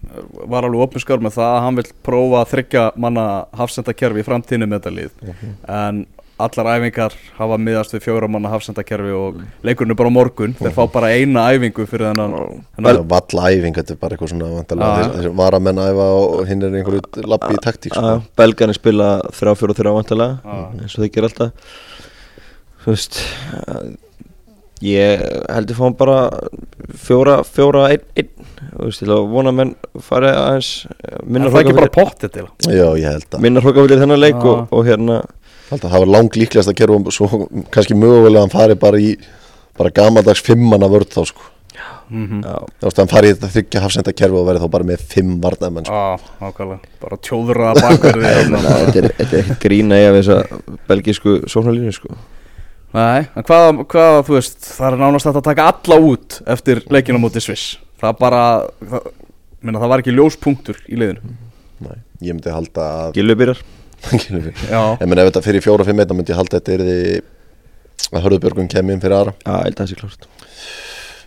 var 0.55 0.69
alveg 0.69 0.87
opinskar 0.87 1.21
með 1.21 1.37
það 1.37 1.51
að 1.51 1.61
hann 1.67 1.81
vil 1.81 1.85
prófa 2.07 2.41
að 2.41 2.55
þryggja 2.55 2.87
manna 3.05 3.27
hafsendakerfi 3.61 4.23
í 4.23 4.27
framtíðinu 4.31 4.71
með 4.71 4.81
þetta 4.81 4.97
lið 4.97 5.13
uh 5.13 5.35
-huh. 5.43 5.53
en 5.77 6.01
allar 6.41 6.71
æfingar 6.79 7.19
hafa 7.37 7.59
miðast 7.61 7.93
við 7.93 8.05
fjóra 8.07 8.29
manna 8.33 8.49
hafsendakerfi 8.55 9.13
og 9.13 9.37
mm. 9.37 9.53
leikurinn 9.69 9.93
er 9.93 10.01
bara 10.01 10.15
morgun, 10.15 10.57
þeir 10.57 10.73
fá 10.73 10.83
bara 10.93 11.13
eina 11.13 11.45
æfingu 11.53 11.85
fyrir 11.85 12.09
þennan 12.09 13.05
Valla 13.13 13.51
æfing, 13.53 13.77
þetta 13.77 13.93
er 13.93 14.01
bara 14.01 14.17
eitthvað 14.17 14.33
svona 14.33 14.65
þessi 14.65 15.37
varamenn 15.37 15.85
æfa 15.85 16.11
og 16.17 16.45
hinn 16.49 16.65
er 16.65 16.81
einhverju 16.81 17.27
lappi 17.29 17.53
í 17.53 17.61
taktík 17.61 17.93
sko. 17.93 18.23
Belgarnir 18.41 18.81
spila 18.81 19.19
þrjá 19.29 19.57
fjóru 19.61 19.77
þrjá 19.77 19.93
vantilega 19.99 20.61
eins 20.81 20.97
og 20.97 21.05
þeir 21.05 21.17
gera 21.19 21.29
alltaf 21.29 21.51
Þú 22.81 22.95
veist 22.95 23.19
Ég 24.81 25.21
heldur 25.53 25.77
fáum 25.77 25.97
bara 25.99 26.21
fjóra, 26.97 27.41
fjóra, 27.45 27.91
einn, 27.93 28.05
einn. 28.17 28.31
Þú 28.71 28.87
veist, 28.87 29.03
að 29.05 29.27
vona 29.29 29.53
menn 29.53 29.75
fari 30.05 30.31
aðeins 30.33 30.71
eh, 30.89 31.19
minna 31.25 31.51
Er 31.51 31.55
það 31.55 31.63
ekki 31.67 31.77
bara 31.77 31.93
pottið 31.93 32.33
til? 32.37 32.47
Já, 32.69 32.87
ég 32.97 33.07
held 33.09 33.37
að 33.37 33.45
Minna 33.45 33.63
hrókafylgir 33.65 34.01
þennan 34.01 34.21
leik 34.21 34.39
Já. 34.41 34.49
og, 34.53 34.73
og 34.73 34.89
hérna 34.89 35.21
að 35.71 35.85
það 35.85 36.03
var 36.03 36.11
lang 36.17 36.37
líklegast 36.41 36.73
að 36.73 36.79
kerfa 36.81 36.99
og 36.99 37.15
svo 37.15 37.45
kannski 37.71 37.97
mögulega 37.99 38.41
að 38.41 38.45
hann 38.47 38.55
fari 38.55 38.77
bara 38.81 39.01
í 39.01 39.13
bara 39.79 39.93
gamaldags 39.95 40.43
fimmanna 40.45 40.89
vörð 40.91 41.13
þá 41.15 41.23
sko. 41.31 41.47
Mm 42.11 42.41
Já, 42.43 42.57
Þú 42.81 42.89
veist, 42.89 43.01
hann 43.01 43.13
fari 43.13 43.31
í 43.31 43.37
þetta 43.37 43.53
þryggja 43.55 43.85
hafsenda 43.85 44.17
kerfi 44.17 44.41
og 44.41 44.49
verði 44.49 44.65
þá 44.65 44.73
bara 44.75 44.89
með 44.89 45.05
fimm 45.13 45.37
varnamenn 45.45 45.87
sko. 45.87 46.01
Já, 46.01 46.35
ákvæmlega, 46.49 46.93
bara 47.05 47.21
tjóðraða 47.29 47.85
bakverði 47.85 48.35
þetta 48.35 49.05
er, 49.05 49.09
þetta 49.21 49.31
er 49.31 49.41
ekkert 49.45 49.63
grína 49.63 50.01
eiga 50.01 50.13
við 50.17 50.21
þessa 50.25 50.61
belgísku 50.91 51.37
sóknarlínu 51.53 51.95
sko 51.95 52.17
Nei, 52.91 53.23
en 53.39 53.45
hvað, 53.47 53.83
hvað, 53.93 54.17
þú 54.27 54.35
veist, 54.35 54.57
það 54.67 54.87
er 54.89 55.01
nánast 55.05 55.29
að 55.31 55.41
taka 55.47 55.67
alla 55.71 55.99
út 56.11 56.41
eftir 56.51 56.81
leikinu 56.91 57.21
á 57.21 57.25
móti 57.25 57.43
Sviss. 57.45 57.77
Það 58.01 58.17
bara, 58.19 58.41
það, 58.83 59.11
minna, 59.63 59.83
það 59.83 59.93
var 59.93 60.03
ekki 60.03 60.15
ljóspunktur 60.17 60.81
í 60.91 60.99
liðinu. 60.99 61.37
Nei, 61.87 61.99
ég 62.27 62.35
myndi 62.35 62.53
halda 62.53 62.87
að 63.05 63.15
Gilvi 63.17 63.37
byrjar 63.41 63.61
Já, 64.73 64.81
En 65.01 65.09
menn 65.09 65.21
ef 65.21 65.31
þetta 65.31 65.43
fyrir 65.45 65.63
fjóra 65.65 65.85
og 65.85 65.89
fimm 65.89 66.03
einna 66.03 66.17
myndi 66.17 66.33
ég 66.33 66.41
halda 66.41 66.59
að 66.59 66.67
þetta 66.67 66.75
er 66.75 66.83
því 66.89 68.17
að 68.17 68.25
Hörðubjörgun 68.27 68.71
kemur 68.73 68.97
inn 68.97 69.03
fyrir 69.05 69.17
aðra. 69.17 69.35
Já, 69.45 69.53
ég 69.55 69.67
held 69.69 69.77
að 69.77 69.83
það 69.85 69.91
sé 69.93 69.99
klárt. 70.01 70.29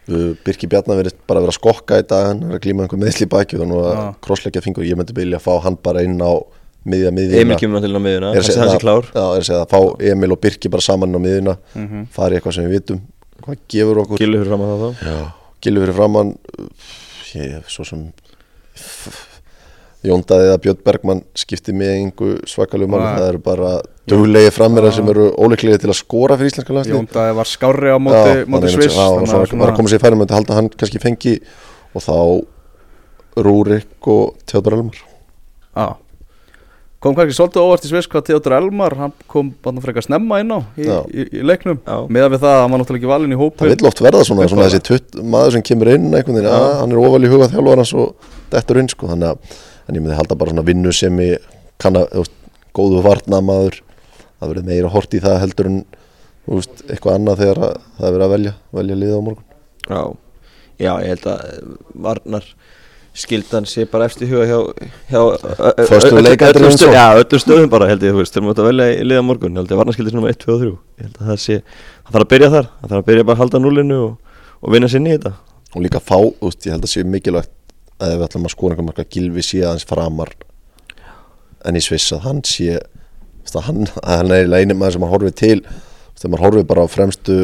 Uh, 0.04 0.32
Birki 0.44 0.68
Bjarnar 0.68 1.00
verið 1.00 1.16
bara 1.30 1.40
að 1.40 1.46
vera 1.46 1.54
að 1.54 1.60
skokka 1.62 2.02
í 2.02 2.06
dag 2.10 2.26
hann 2.28 2.42
er 2.50 2.58
að 2.58 2.64
glíma 2.66 2.84
einhver 2.84 3.00
meðsli 3.00 3.24
í 3.24 3.32
baki 3.32 3.62
og 3.62 3.70
nú 3.70 3.78
að 3.86 3.94
Já. 3.96 4.02
krossleggja 4.26 4.64
fingur, 4.66 4.84
ég 4.84 5.00
myndi 5.00 5.16
vilja 5.16 5.40
fá 5.40 5.54
hann 5.64 5.78
bara 5.80 6.04
inn 6.04 6.18
á 6.20 6.34
miðja 6.86 7.12
miðjuna. 7.16 7.42
Emil 7.42 7.58
kemur 7.62 7.80
náttúrulega 7.80 8.02
á 8.04 8.08
miðuna, 8.08 8.32
að 8.34 8.38
þessi 8.40 8.58
hans 8.60 8.74
er 8.74 8.78
það- 8.78 8.84
klár. 8.84 9.06
Já, 9.14 9.26
er 9.38 9.44
að 9.60 9.70
fá 9.72 9.80
Emil 10.12 10.32
og 10.32 10.42
Birki 10.42 10.70
bara 10.70 10.82
saman 10.82 11.16
á 11.16 11.20
miðjuna 11.20 11.58
Mhm. 11.76 12.08
fari 12.12 12.36
eitthvað 12.40 12.54
sem 12.54 12.66
við 12.66 12.74
vitum. 12.80 13.02
Hvað 13.44 13.58
gefur 13.70 13.98
okkur? 14.04 14.18
Gilvi 14.20 14.38
fyrir 14.40 14.52
fram 14.52 14.62
að 14.62 14.74
það 14.74 14.84
þá? 14.84 15.06
Já, 15.08 15.32
Gilvi 15.62 15.80
fyrir 15.86 15.96
framann 15.96 16.38
ég 17.34 17.52
hef 17.54 17.68
svo 17.70 17.84
sem 17.86 18.12
Jóndaði 20.04 20.50
eða 20.52 20.60
Björn 20.60 20.80
Bergmann 20.84 21.22
skipti 21.40 21.72
mig 21.74 21.88
einhver 21.88 22.42
svakalegu 22.44 22.90
mann 22.92 23.00
Nei. 23.06 23.20
það 23.22 23.28
eru 23.30 23.40
bara 23.46 23.70
duglegi 24.12 24.50
frammeira 24.52 24.92
sem 24.92 25.08
eru 25.08 25.30
óleiklega 25.40 25.80
til 25.80 25.90
að 25.94 25.96
skora 26.02 26.36
fyrir 26.36 26.52
íslenska 26.52 26.76
landslið 26.76 26.98
Jóndaði 26.98 27.36
var 27.38 27.46
skárri 27.48 27.88
á 27.88 27.98
móti, 28.04 28.44
móti 28.52 28.74
Sviss 28.74 28.98
Já, 28.98 29.06
og 29.08 29.28
svo 29.32 29.40
var 29.62 29.72
að 29.72 29.78
koma 29.78 29.88
sér 29.94 30.18
með 30.20 30.28
að 30.28 30.36
halda 30.36 30.52
að 30.52 30.60
hann 30.60 30.70
kannski 30.76 31.00
fengi. 31.00 31.40
Og 31.96 32.02
þá 32.04 32.18
Rúrik 33.38 34.08
og 34.12 34.36
Theodor 34.46 34.74
Elmar. 34.74 35.00
Já 35.74 35.96
Kom 37.04 37.16
kannski 37.18 37.36
svolítið 37.36 37.66
óvart 37.66 37.84
í 37.84 37.90
Sviss 37.90 38.08
hvað 38.08 38.30
Theodor 38.30 38.54
Elmar 38.56 38.94
hann 38.96 39.14
kom 39.28 39.50
bara 39.64 39.82
frekar 39.84 40.06
snemma 40.06 40.38
inn 40.40 40.54
á 40.56 40.60
í, 40.80 40.86
í, 40.88 41.26
í 41.36 41.42
leiknum. 41.44 41.82
Meðan 42.08 42.32
við 42.32 42.44
það 42.46 42.54
að 42.54 42.62
hann 42.62 42.72
var 42.72 42.80
náttúrulega 42.80 43.02
ekki 43.02 43.12
valinn 43.12 43.36
í 43.36 43.40
hópin 43.42 43.60
Það 43.60 43.74
vill 43.74 43.90
oft 43.90 44.02
verða 44.06 44.22
svona, 44.30 44.46
svona 44.48 44.68
þessi 44.70 44.86
tutt, 44.88 45.18
maður 45.20 45.58
sem 45.58 45.66
kemur 45.68 45.92
inn 45.92 46.08
einhvern 46.14 46.40
veginn, 46.40 46.48
að 46.48 46.68
hann 46.80 46.96
er 46.96 47.02
ofal 47.04 47.20
í 47.28 47.32
huga 47.34 47.50
þjálfur 47.52 47.82
hans 47.84 47.94
og 48.00 48.30
dettur 48.54 48.80
inn 48.80 48.92
sko, 48.94 49.10
þannig 49.12 49.34
að 49.34 49.58
en 49.84 49.98
ég 49.98 50.06
myndi 50.06 50.16
halda 50.16 50.38
bara 50.40 50.54
svona 50.54 50.66
vinnu 50.70 50.94
sem 50.96 51.20
ég 51.26 51.50
kann 51.84 52.00
að, 52.00 52.08
þú 52.14 52.24
veist, 52.24 52.38
góðu 52.80 53.02
varna 53.04 53.42
maður 53.44 53.80
það 54.40 54.54
verður 54.54 54.70
meira 54.70 54.92
hort 54.94 55.18
í 55.18 55.22
það 55.24 55.40
heldur 55.44 55.70
en 55.74 55.82
þú 56.46 56.60
veist, 56.62 56.86
eitthvað 56.88 57.18
annað 57.20 57.42
þegar 57.44 57.64
að, 57.68 57.76
það 57.98 58.08
er 58.08 58.16
verið 58.16 58.26
að 58.28 58.34
velja, 58.38 58.54
velja 58.80 59.00
liða 59.02 59.20
á 59.20 59.26
morgun. 59.28 59.50
Já, 59.84 60.02
já, 60.80 60.94
ég 61.04 61.12
held 61.12 61.28
að 61.34 61.44
Varnar 62.08 62.48
skildan 63.14 63.66
sé 63.70 63.86
bara 63.90 64.06
eftir 64.10 64.28
huga 64.32 64.46
hjá, 64.50 64.58
hjá 65.12 65.20
öllum- 65.22 66.72
stöð- 66.82 66.94
Já, 66.98 67.06
öllum 67.22 67.42
stöðum 67.44 67.70
bara 67.70 67.88
held 67.92 68.02
ég, 68.08 68.14
þú 68.16 68.22
veist, 68.24 68.34
þegar 68.34 68.46
maður 68.48 68.62
að 68.64 68.70
velja 68.72 68.88
í 68.94 69.04
liða 69.06 69.24
morgun, 69.28 69.56
held 69.60 69.70
ég 69.74 69.78
Varnar 69.78 69.94
skildi 69.98 70.10
sem 70.14 70.18
nummer 70.20 70.34
1, 70.34 70.40
2 70.42 70.54
og 70.56 70.62
3 70.64 70.72
Ég 70.74 71.04
held 71.08 71.18
að 71.22 71.28
það 71.30 71.40
sé, 71.44 71.58
það 72.08 72.14
þarf 72.16 72.26
að 72.26 72.32
byrja 72.34 72.50
þar, 72.56 72.70
það 72.82 72.90
þarf 72.94 73.04
að 73.04 73.08
byrja 73.12 73.26
bara 73.30 73.36
að 73.38 73.42
halda 73.44 73.62
núlinu 73.64 74.00
og, 74.08 74.18
og 74.64 74.74
vinna 74.74 74.90
sinni 74.90 75.14
í 75.14 75.18
þetta. 75.18 75.34
Og 75.76 75.82
líka 75.86 76.02
fá, 76.02 76.18
veist, 76.42 76.66
ég 76.66 76.74
held 76.74 76.88
að 76.90 76.94
sé 76.94 77.04
mikilvægt 77.06 77.54
að 78.02 78.12
ef 78.14 78.18
við 78.20 78.26
ætlum 78.28 78.48
að 78.50 78.54
skora 78.56 78.74
einhver 78.74 78.88
marka 78.90 79.06
gilvi 79.14 79.42
sé 79.46 79.62
aðeins 79.64 79.86
framar 79.88 80.34
en 81.66 81.78
í 81.78 81.82
Sviss 81.86 82.12
að 82.18 82.26
hann 82.28 82.42
sé 82.44 82.80
hann, 83.54 83.86
hann 84.04 84.32
er 84.34 84.50
einu 84.58 84.74
maður 84.74 84.96
sem 84.98 85.04
að 85.06 85.12
horfi 85.14 85.32
til. 85.38 85.60
Þegar 86.18 86.32
maður 86.34 86.44
horfi 86.48 86.64
bara 86.68 86.84
á 86.84 86.88
fremstu 86.90 87.36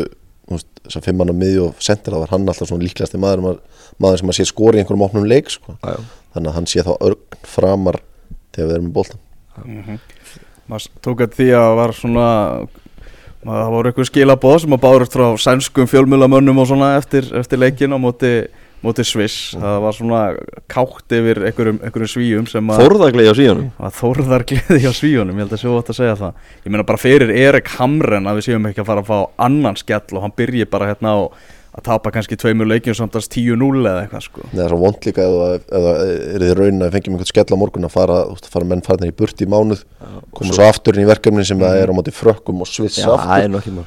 þess 0.58 0.98
að 0.98 1.06
fimm 1.06 1.18
mann 1.22 1.30
á 1.30 1.36
miðju 1.38 1.64
og 1.68 1.76
sendir 1.84 2.14
þá 2.16 2.20
var 2.24 2.34
hann 2.34 2.48
alltaf 2.50 2.68
svona 2.72 2.84
líklegasti 2.88 3.22
maður, 3.22 3.60
maður, 4.02 4.18
sem 4.24 4.30
að 4.34 4.38
sé 4.40 4.46
skori 4.50 4.80
í 4.80 4.82
einhverjum 4.82 5.06
opnum 5.06 5.28
leik 5.30 5.50
sko. 5.54 5.76
Þannig 6.34 6.50
að 6.50 6.56
hann 6.58 6.66
sé 6.70 6.82
þá 6.86 6.94
örgn 6.98 7.40
framar 7.46 8.00
þegar 8.56 8.68
við 8.70 8.76
erum 8.80 8.88
með 8.90 8.94
boltan 8.94 9.20
Mhm. 9.60 10.00
maður 10.70 10.88
tók 11.04 11.20
að 11.26 11.34
því 11.36 11.48
að 11.52 11.64
það 11.68 11.76
var 11.76 11.92
svona 11.98 12.28
maður, 13.44 13.60
það 13.64 13.72
voru 13.74 13.90
eitthvað 13.92 14.10
skilabóð 14.10 14.60
sem 14.62 14.76
að 14.78 14.82
bárust 14.86 15.16
frá 15.16 15.26
sænskum 15.38 15.88
fjölmjölamönnum 15.90 16.60
og 16.62 16.68
svona 16.70 16.98
eftir, 16.98 17.28
eftir 17.36 17.60
leikin 17.60 17.92
á 17.92 17.98
móti, 18.00 18.32
móti 18.86 19.06
Sviss. 19.08 19.52
Það 19.60 19.78
var 19.84 19.98
svona 19.98 20.22
kátt 20.72 21.16
yfir 21.20 21.44
einhverjum, 21.50 21.82
einhverjum 21.84 22.12
svíum 22.14 22.50
sem 22.50 22.72
að 22.72 22.84
Þórðaglegi 22.86 23.34
á 23.34 23.36
síðanum 23.40 23.70
að 23.90 23.96
þórðar 24.00 24.48
gleði 24.54 24.82
hjá 24.86 24.92
svíunum 24.96 25.36
ég 25.36 25.46
held 25.46 25.56
að 25.58 25.64
sjóða 25.66 25.84
að 25.84 26.00
segja 26.00 26.18
það. 26.24 26.50
Ég 26.64 26.74
meina 26.74 26.88
bara 26.88 27.04
fyrir 27.04 27.34
Erik 27.36 27.72
Hamren 27.78 28.30
að 28.30 28.40
við 28.40 28.50
séum 28.50 28.68
ekki 28.72 28.84
að 28.84 28.92
fara 28.92 29.06
að 29.06 29.12
fá 29.12 29.46
annan 29.50 29.80
skell 29.80 30.16
og 30.16 30.26
hann 30.26 30.36
byrji 30.40 30.70
bara 30.72 30.92
hérna 30.94 31.16
á 31.16 31.20
að 31.70 31.86
tapa 31.86 32.12
kannski 32.14 32.38
tveimur 32.40 32.66
leikjum 32.66 32.96
samtals 32.98 33.30
10-0 33.30 33.84
eða 33.86 34.02
eitthvað 34.04 34.24
sko. 34.26 34.46
Það 34.50 34.64
er 34.64 34.72
svo 34.74 34.80
vond 34.82 35.06
líka 35.06 35.26
eða, 35.28 35.50
eða 35.80 35.92
er 36.10 36.46
þið 36.46 36.54
raunin 36.58 36.82
að 36.82 36.88
við 36.88 36.96
fengjum 36.96 37.16
einhvern 37.16 37.30
skell 37.30 37.54
á 37.54 37.62
morgun 37.62 37.86
að 37.86 37.94
fara, 37.94 38.18
þú 38.26 38.34
veist, 38.34 38.50
að 38.50 38.56
fara 38.56 38.70
menn 38.72 38.84
farnir 38.88 39.12
í 39.12 39.16
burti 39.20 39.46
í 39.46 39.52
mánuð 39.54 39.84
koma 40.34 40.58
svo 40.58 40.66
aftur 40.66 40.98
inn 40.98 41.06
í 41.06 41.10
verkefni 41.10 41.46
sem 41.46 41.62
það 41.62 41.84
er 41.84 41.94
á 41.94 41.98
móti 42.00 42.16
frökkum 42.16 42.66
og 42.66 42.70
Sviss 42.70 42.98
Já, 43.04 43.06
það 43.06 43.22
aftur 43.22 43.46
er 43.46 43.54
nú 43.54 43.62
ekki 43.62 43.76
mál 43.78 43.86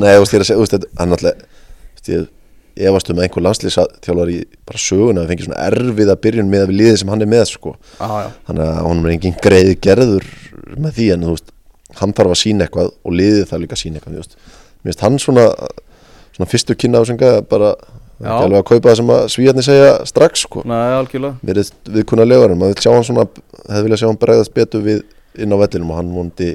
Nei, 0.00 0.14
þú 0.16 0.24
veist, 0.24 0.32
ég 0.32 0.40
er 0.40 1.10
náttúrulega 1.12 1.36
þú 1.36 2.00
veist, 2.00 2.12
ég 2.14 2.28
efast 2.76 3.10
um 3.10 3.18
að 3.18 3.26
einhver 3.26 3.44
landslýsþjálfar 3.46 4.32
í 4.32 4.38
bara 4.68 4.80
söguna 4.80 5.24
að 5.24 5.32
fengi 5.32 5.46
svona 5.46 5.62
erfið 5.66 6.12
að 6.12 6.20
byrjun 6.26 6.50
með 6.50 6.64
að 6.64 6.72
við 6.72 6.80
liðið 6.80 6.98
sem 7.00 7.12
hann 7.12 7.24
er 7.24 7.30
með 7.30 7.44
sko. 7.50 7.74
ah, 7.98 8.30
þannig 8.48 8.66
að 8.66 8.80
honum 8.86 9.06
er 9.06 9.14
engin 9.16 9.38
greið 9.44 9.72
gerður 9.86 10.26
með 10.76 10.98
því 10.98 11.08
en 11.14 11.26
þú 11.26 11.36
veist, 11.36 11.54
hann 12.00 12.16
þarf 12.16 12.34
að 12.34 12.40
sína 12.42 12.66
eitthvað 12.66 12.90
og 12.92 13.16
liðið 13.20 13.46
þarf 13.50 13.64
líka 13.64 13.78
að 13.78 13.82
sína 13.82 14.00
eitthvað 14.00 14.18
veist. 14.20 14.36
mér 14.80 14.92
finnst 14.92 15.06
hann 15.06 15.18
svona, 15.22 15.46
svona 16.36 16.50
fyrstu 16.50 16.76
kynna 16.78 17.02
ásenga 17.02 17.32
bara 17.50 17.74
ekki 18.20 18.36
alveg 18.44 18.58
að 18.60 18.66
kaupa 18.68 18.90
það 18.90 18.98
sem 19.00 19.12
að 19.14 19.22
svíjarnir 19.32 19.64
segja 19.64 19.92
strax 20.08 20.42
sko. 20.44 20.64
Nei, 20.68 20.90
algjörlega 20.92 21.50
verið 21.50 21.70
við 21.88 22.06
kunna 22.10 22.26
legarum, 22.28 22.60
maður 22.60 22.76
vil 22.76 22.84
sjá 22.84 22.92
hann 22.92 23.06
svona 23.08 23.24
hefði 23.70 23.84
viljað 23.86 24.02
sjá 24.02 24.08
hann 24.10 24.20
bregðast 24.20 24.56
betur 24.56 24.84
við 24.84 25.00
inn 25.40 25.54
á 25.54 25.56
vellinum 25.62 25.94
og 25.94 26.00
hann 26.00 26.12
vondi 26.12 26.50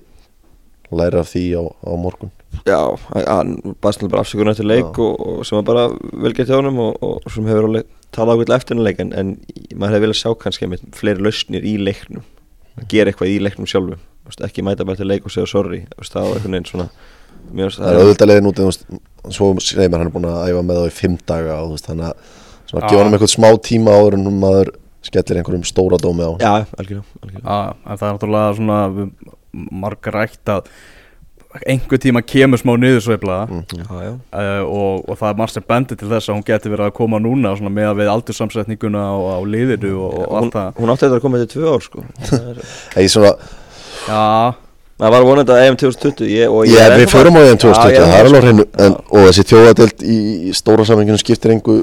læra 0.92 1.24
af 1.24 1.32
því 1.32 1.46
á, 1.58 1.63
á 1.65 1.92
morgun 1.98 2.32
Já, 2.65 2.80
hann 3.13 3.58
baðst 3.84 4.00
náttúrulega 4.00 4.13
bara 4.13 4.24
afsökunar 4.24 4.56
eftir 4.56 4.70
leik 4.70 5.00
og, 5.01 5.20
og 5.20 5.46
sem 5.48 5.58
var 5.60 5.68
bara 5.68 5.86
velgert 6.25 6.50
hjá 6.50 6.60
honum 6.60 6.80
og, 6.86 7.01
og 7.04 7.32
sem 7.34 7.48
hefur 7.50 7.70
alveg 7.70 7.89
talað 8.15 8.38
ákveðlega 8.38 8.60
eftir 8.62 8.75
hennar 8.75 8.89
leik 8.89 9.01
en, 9.04 9.12
en 9.13 9.34
maður 9.75 9.98
hefði 9.98 10.06
viljað 10.06 10.22
sjá 10.22 10.38
kannski 10.46 10.70
með 10.72 10.86
fleiri 10.96 11.25
lausnir 11.25 11.68
í 11.68 11.75
leiknum 11.82 12.24
að 12.75 12.88
gera 12.92 13.12
eitthvað 13.12 13.34
í 13.34 13.39
leiknum 13.44 13.70
sjálfu 13.70 14.00
Þú 14.25 14.32
veist, 14.32 14.42
ekki 14.48 14.63
mæta 14.65 14.86
bara 14.88 14.98
til 14.98 15.06
leik 15.06 15.27
og 15.27 15.34
segja 15.34 15.51
sorry 15.51 15.84
það 16.01 16.24
var 16.25 16.39
einhvern 16.39 16.56
veginn 16.56 16.70
svona 16.72 16.88
finnst 17.54 17.82
það 17.82 17.92
er 17.92 18.00
auðvitað 18.01 18.32
leiðin 18.32 18.50
út 18.50 18.62
veist, 18.63 18.88
svo 19.36 19.51
segir 19.62 19.92
maður 19.92 20.01
hann 20.01 20.10
er 20.10 20.15
búin 20.15 20.27
að 20.32 20.50
æfa 20.50 20.63
með 20.65 20.80
þá 20.80 20.88
í 20.88 20.96
fimm 20.96 21.18
daga 21.30 21.60
og 21.62 21.75
þannig 21.84 22.08
að 22.10 22.34
svona 22.72 22.82
Já. 22.82 22.88
gefa 22.89 23.04
hann 23.04 23.18
eitthvað 23.18 23.34
smá 23.36 23.50
tíma 23.68 23.96
áður 24.00 24.18
en 24.18 24.39
maður 24.42 24.72
skellir 25.06 25.39
einhverjum 25.42 25.68
stóra 25.70 26.00
dómi 26.01 26.25
á 26.25 26.32
hann 26.32 26.42
Já, 26.42 26.54
algjörlega, 26.80 27.06
algjörlega. 27.22 27.46
Já, 27.46 27.75
en 27.86 28.00
það 28.01 28.08
er 28.08 28.15
náttúrulega 28.15 28.56
svona 28.60 28.80
margar 29.71 30.15
rætt 30.19 30.51
að 30.55 30.69
einhver 31.71 32.00
tíma 32.03 32.19
kemur 32.27 32.59
smá 32.59 32.74
niðursveifla. 32.75 33.35
Mm. 33.47 33.62
Já, 33.79 33.85
já. 34.03 34.09
Uh, 34.35 34.63
og, 34.67 35.05
og 35.07 35.19
það 35.21 35.29
er 35.29 35.38
margt 35.39 35.55
sem 35.55 35.63
bendir 35.69 36.00
til 36.01 36.09
þess 36.12 36.27
að 36.27 36.35
hún 36.35 36.43
geti 36.50 36.71
verið 36.74 36.89
að 36.89 36.95
koma 36.97 37.21
núna 37.24 37.53
svona 37.55 37.71
með 37.71 37.88
að 37.93 38.01
við 38.01 38.12
aldursamsetninguna 38.15 39.03
á, 39.07 39.15
á 39.15 39.39
liðinu 39.47 39.93
og, 39.95 40.17
og 40.19 40.25
hún, 40.25 40.35
allt 40.41 40.57
það. 40.57 40.74
hún 40.81 40.91
átti 40.91 41.05
þetta 41.05 41.19
að 41.21 41.24
koma 41.24 41.41
til 41.45 41.50
tvö 41.53 41.71
ár 41.71 41.85
sko. 41.88 42.03
Er- 42.35 43.05
Ég 43.05 43.13
svona, 43.15 43.31
Já, 44.09 44.21
Það 44.95 45.12
var 45.12 45.24
vonandi 45.27 45.51
að 45.51 45.62
EM 45.67 45.75
2020 45.79 46.29
ég, 46.31 46.51
og 46.55 46.67
ég, 46.69 46.77
er 46.79 46.93
við 47.01 47.09
förum 47.12 47.35
á 47.35 47.41
EM 47.43 47.57
2020, 47.59 47.79
Já, 47.79 47.89
ég 47.91 47.97
er 48.00 48.05
það 48.12 48.19
er 48.19 48.27
alveg 48.29 48.45
hreinu. 48.45 48.65
En, 48.79 48.93
Já. 48.93 49.00
og 49.12 49.25
þessi 49.29 49.43
þjóðadelt 49.50 50.05
í, 50.07 50.19
stóra 50.55 50.85
saminginu 50.88 51.19
skiptir 51.19 51.51
engu 51.55 51.81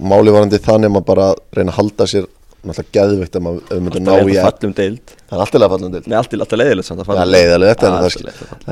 máli 0.00 0.32
varandi 0.34 0.60
þannig 0.60 0.90
að 0.90 0.94
maður 0.96 1.06
bara 1.12 1.28
reyna 1.56 1.72
að 1.72 1.78
halda 1.78 2.08
sér 2.12 2.26
náttúrulega 2.60 2.94
geðveikt 2.96 3.36
að 3.38 3.44
maður 3.46 3.70
við 3.70 3.82
myndum 3.86 4.04
ná 4.04 4.10
Alltaf 4.12 4.30
í 4.30 4.38
að 4.40 4.46
deild. 4.76 5.12
Það 5.30 5.36
er 5.36 5.44
alltaf 5.44 5.62
fallum 5.72 5.94
deild. 5.94 6.08
Nei, 6.10 6.16
allt, 6.18 6.34
allt 6.44 6.54
er 6.54 6.60
leiðilegt 6.60 6.90
að 6.90 7.00
Það 7.06 7.22
er 7.22 7.30
er 7.30 7.94
að 7.96 8.04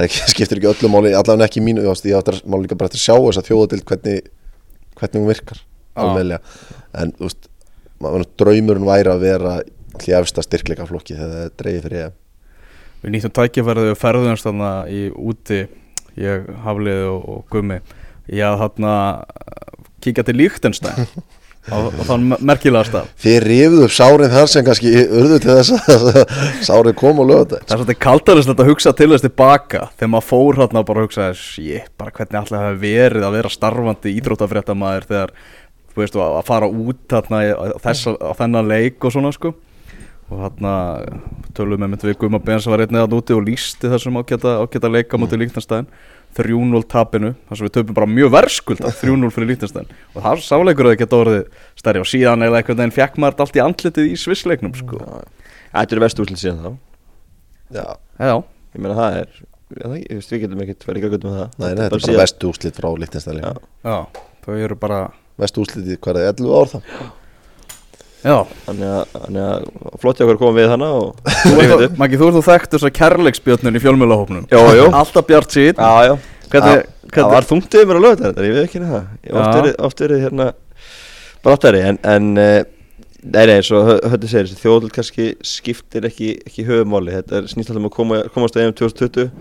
er 0.05 0.13
skiptir 0.33 0.61
ekki 0.61 0.71
öllu 0.73 0.91
máli 0.93 1.15
allavega 1.17 1.49
ekki 1.49 1.63
mínu, 1.65 1.85
ég 1.87 1.91
ég 2.11 2.19
að 2.19 2.43
máli 2.45 2.67
líka 2.67 2.79
bara 2.79 2.91
eftir 2.91 3.01
að 3.01 3.07
sjá 3.07 3.17
þess 3.25 3.41
að 3.41 3.49
þjóðadeild 3.49 3.87
hvernig, 3.89 4.29
hvernig 5.01 5.23
hún 5.23 5.31
virkar 5.33 5.63
alveglega, 5.99 6.41
en 7.01 7.15
þú 7.17 7.29
veist 7.29 7.49
draumurinn 8.39 8.87
væri 8.87 9.13
að 9.13 9.25
vera 9.25 9.55
allir 9.59 10.19
efsta 10.21 10.45
styrkleikaflokki 10.45 11.17
þegar 11.17 11.33
það 11.33 11.47
er 11.47 11.55
dreigið 11.63 11.87
fyrir 11.87 12.05
EM. 12.05 12.17
Við 12.99 13.15
nýttum 13.15 13.35
tækifærið 13.39 13.93
og 13.93 13.99
ferðumst 13.99 14.47
þarna 14.47 14.71
í 14.91 15.03
úti 15.15 15.61
ég, 16.19 16.47
Haflið 16.65 17.05
og, 17.13 17.27
og 17.35 17.43
Gummi. 17.53 17.81
Ég 18.29 18.45
að 18.47 18.63
þarna 18.65 18.95
kíkja 20.05 20.27
til 20.27 20.37
Líktenstein 20.39 21.07
og, 21.75 21.87
og 21.93 22.09
þann 22.09 22.27
merkilega 22.49 22.89
stað. 22.89 23.13
Þið 23.23 23.39
rifðu 23.45 23.85
upp 23.87 23.95
sárið 23.95 24.35
þar 24.35 24.51
sem 24.53 24.67
kannski 24.67 24.95
urðu 25.05 25.39
til 25.45 25.55
þess 25.59 25.95
að 25.95 26.09
sárið 26.69 26.97
kom 26.99 27.23
og 27.23 27.31
lögða 27.31 27.61
Það 27.63 27.75
er 27.75 27.83
svolítið 27.83 28.01
kaldarist 28.05 28.53
að 28.55 28.73
hugsa 28.73 28.95
til 28.99 29.11
þess 29.13 29.27
tilbaka 29.27 29.85
þegar 29.95 30.13
maður 30.15 30.29
fór 30.29 30.61
hérna 30.63 30.83
og 30.83 30.91
bara 30.91 31.07
hugsa 31.07 31.31
shit, 31.39 31.89
bara 32.01 32.15
hvernig 32.17 32.41
alltaf 32.43 32.67
hefur 32.67 32.83
verið 32.83 33.29
að 33.29 33.39
vera 33.39 33.55
starfandi 33.55 34.15
ídrótafréttamaður 34.19 35.09
þegar 35.13 35.35
þú 35.93 36.05
veist, 36.05 36.21
að 36.23 36.45
fara 36.47 36.69
út 36.69 37.17
hérna 37.17 37.43
á 37.75 38.33
þennan 38.39 38.71
leik 38.71 39.05
og 39.05 39.15
svona 39.15 39.33
sko. 39.35 39.55
Og 40.29 40.43
hérna 40.45 40.73
tölum 41.57 41.81
við 41.81 41.89
með 41.89 42.05
við 42.11 42.19
Guðma 42.21 42.41
Bens 42.45 42.67
að 42.69 42.75
var 42.75 42.85
einnig 42.85 43.01
að 43.01 43.15
núti 43.15 43.33
og 43.33 43.47
lísti 43.47 43.89
þessum 43.89 44.19
ágæta, 44.21 44.59
ágæta 44.61 44.91
leika 44.93 45.21
mútið 45.21 45.47
líknarstæðin 45.47 45.89
3-0 46.39 46.81
tapinu 46.93 47.33
þar 47.49 47.59
sem 47.61 47.67
við 47.69 47.75
töfum 47.77 47.97
bara 47.99 48.09
mjög 48.11 48.33
verskuld 48.35 48.81
3-0 48.87 49.31
fyrir 49.35 49.51
líknarstæðin 49.53 49.93
og 50.15 50.25
það 50.25 50.45
sáleikur 50.47 50.89
að 50.89 50.95
það 50.95 51.03
geta 51.03 51.21
orðið 51.23 51.43
stærri. 51.83 52.03
Og 52.05 52.11
síðan 52.13 52.47
eða 52.47 52.61
einhvern 52.63 52.81
veginn 52.83 52.97
fekk 52.97 53.21
maður 53.23 53.45
allt 53.45 53.59
í 53.59 53.65
andlitið 53.65 54.09
í 54.13 54.17
svissleiknum 54.23 54.75
sko. 54.79 55.03
Þetta 55.75 55.97
eru 55.97 56.05
vestu 56.07 56.25
útlýtt 56.25 56.43
síðan 56.45 56.65
þá. 56.65 56.73
Já, 57.79 57.87
Já. 58.23 58.35
Ég 58.75 58.83
meina 58.85 58.97
það 58.99 59.21
er, 59.23 59.39
ég 59.99 60.19
veist 60.19 60.33
við 60.35 60.45
getum 60.45 60.65
ekkert 60.65 60.89
verið 60.89 61.01
ekki 61.03 61.09
að 61.09 61.15
gutta 61.17 61.29
með 61.29 61.39
það. 61.39 61.55
Nei, 61.59 61.69
þetta 61.69 61.87
er 61.89 61.95
bara 61.99 62.21
vestu 62.23 62.53
útlýtt 62.53 62.81
frá 62.83 62.91
líknarstæðin 63.05 63.47
Já. 63.49 63.55
Já, 63.89 64.27
þau 64.45 64.53
eru 64.59 64.79
bara 64.81 65.01
Vestu 65.39 65.63
útlýtt 65.63 65.87
í 65.87 65.97
hverja 66.03 66.33
11 66.33 66.55
ár 66.59 66.71
þá? 66.73 66.79
Já 66.83 67.18
Þannig 68.67 68.89
að, 68.91 69.13
þannig 69.15 69.45
að 69.45 69.67
flotti 70.03 70.25
okkur 70.25 70.41
komum 70.41 70.57
við 70.59 70.73
hana 70.73 70.89
og 70.97 71.21
Maggi, 72.01 72.19
þú 72.19 72.31
ert 72.31 72.39
þú 72.39 72.45
þekkt 72.49 72.73
þess 72.75 72.89
að 72.89 72.97
kærleiksbjörnun 72.99 73.79
í 73.79 73.83
fjölmjölahópnum 73.85 74.49
Alltaf 74.99 75.29
bjart 75.29 75.55
síðan 75.55 75.79
Það 77.09 77.31
var 77.35 77.47
þungtið 77.49 77.87
mér 77.89 78.01
að 78.01 78.05
lögða 78.07 78.25
þetta, 78.27 78.49
ég 78.49 78.57
veit 78.57 78.65
ekki 78.65 78.81
Ég 78.83 79.31
hef 79.31 79.39
oft 79.39 79.85
oft 79.89 80.03
verið 80.03 80.25
hérna 80.27 80.49
Bráttari, 81.45 81.85
en, 81.87 82.01
en 82.03 82.33
eh, 82.43 82.59
Nei, 83.19 83.49
nei, 83.49 83.57
eins 83.59 83.69
og 83.75 83.89
höfðu 84.07 84.29
segir 84.31 84.59
Þjóðl 84.61 84.93
kannski 84.95 85.25
skiptir 85.43 86.05
ekki, 86.07 86.37
ekki 86.47 86.63
höfumáli 86.69 87.17
Þetta 87.17 87.41
er 87.41 87.49
snýst 87.51 87.73
alltaf 87.73 87.81
um 87.83 87.89
að 87.89 87.95
koma, 87.97 88.21
komast 88.31 88.55
að 88.55 88.69
EM 88.69 88.75
2020 88.79 89.33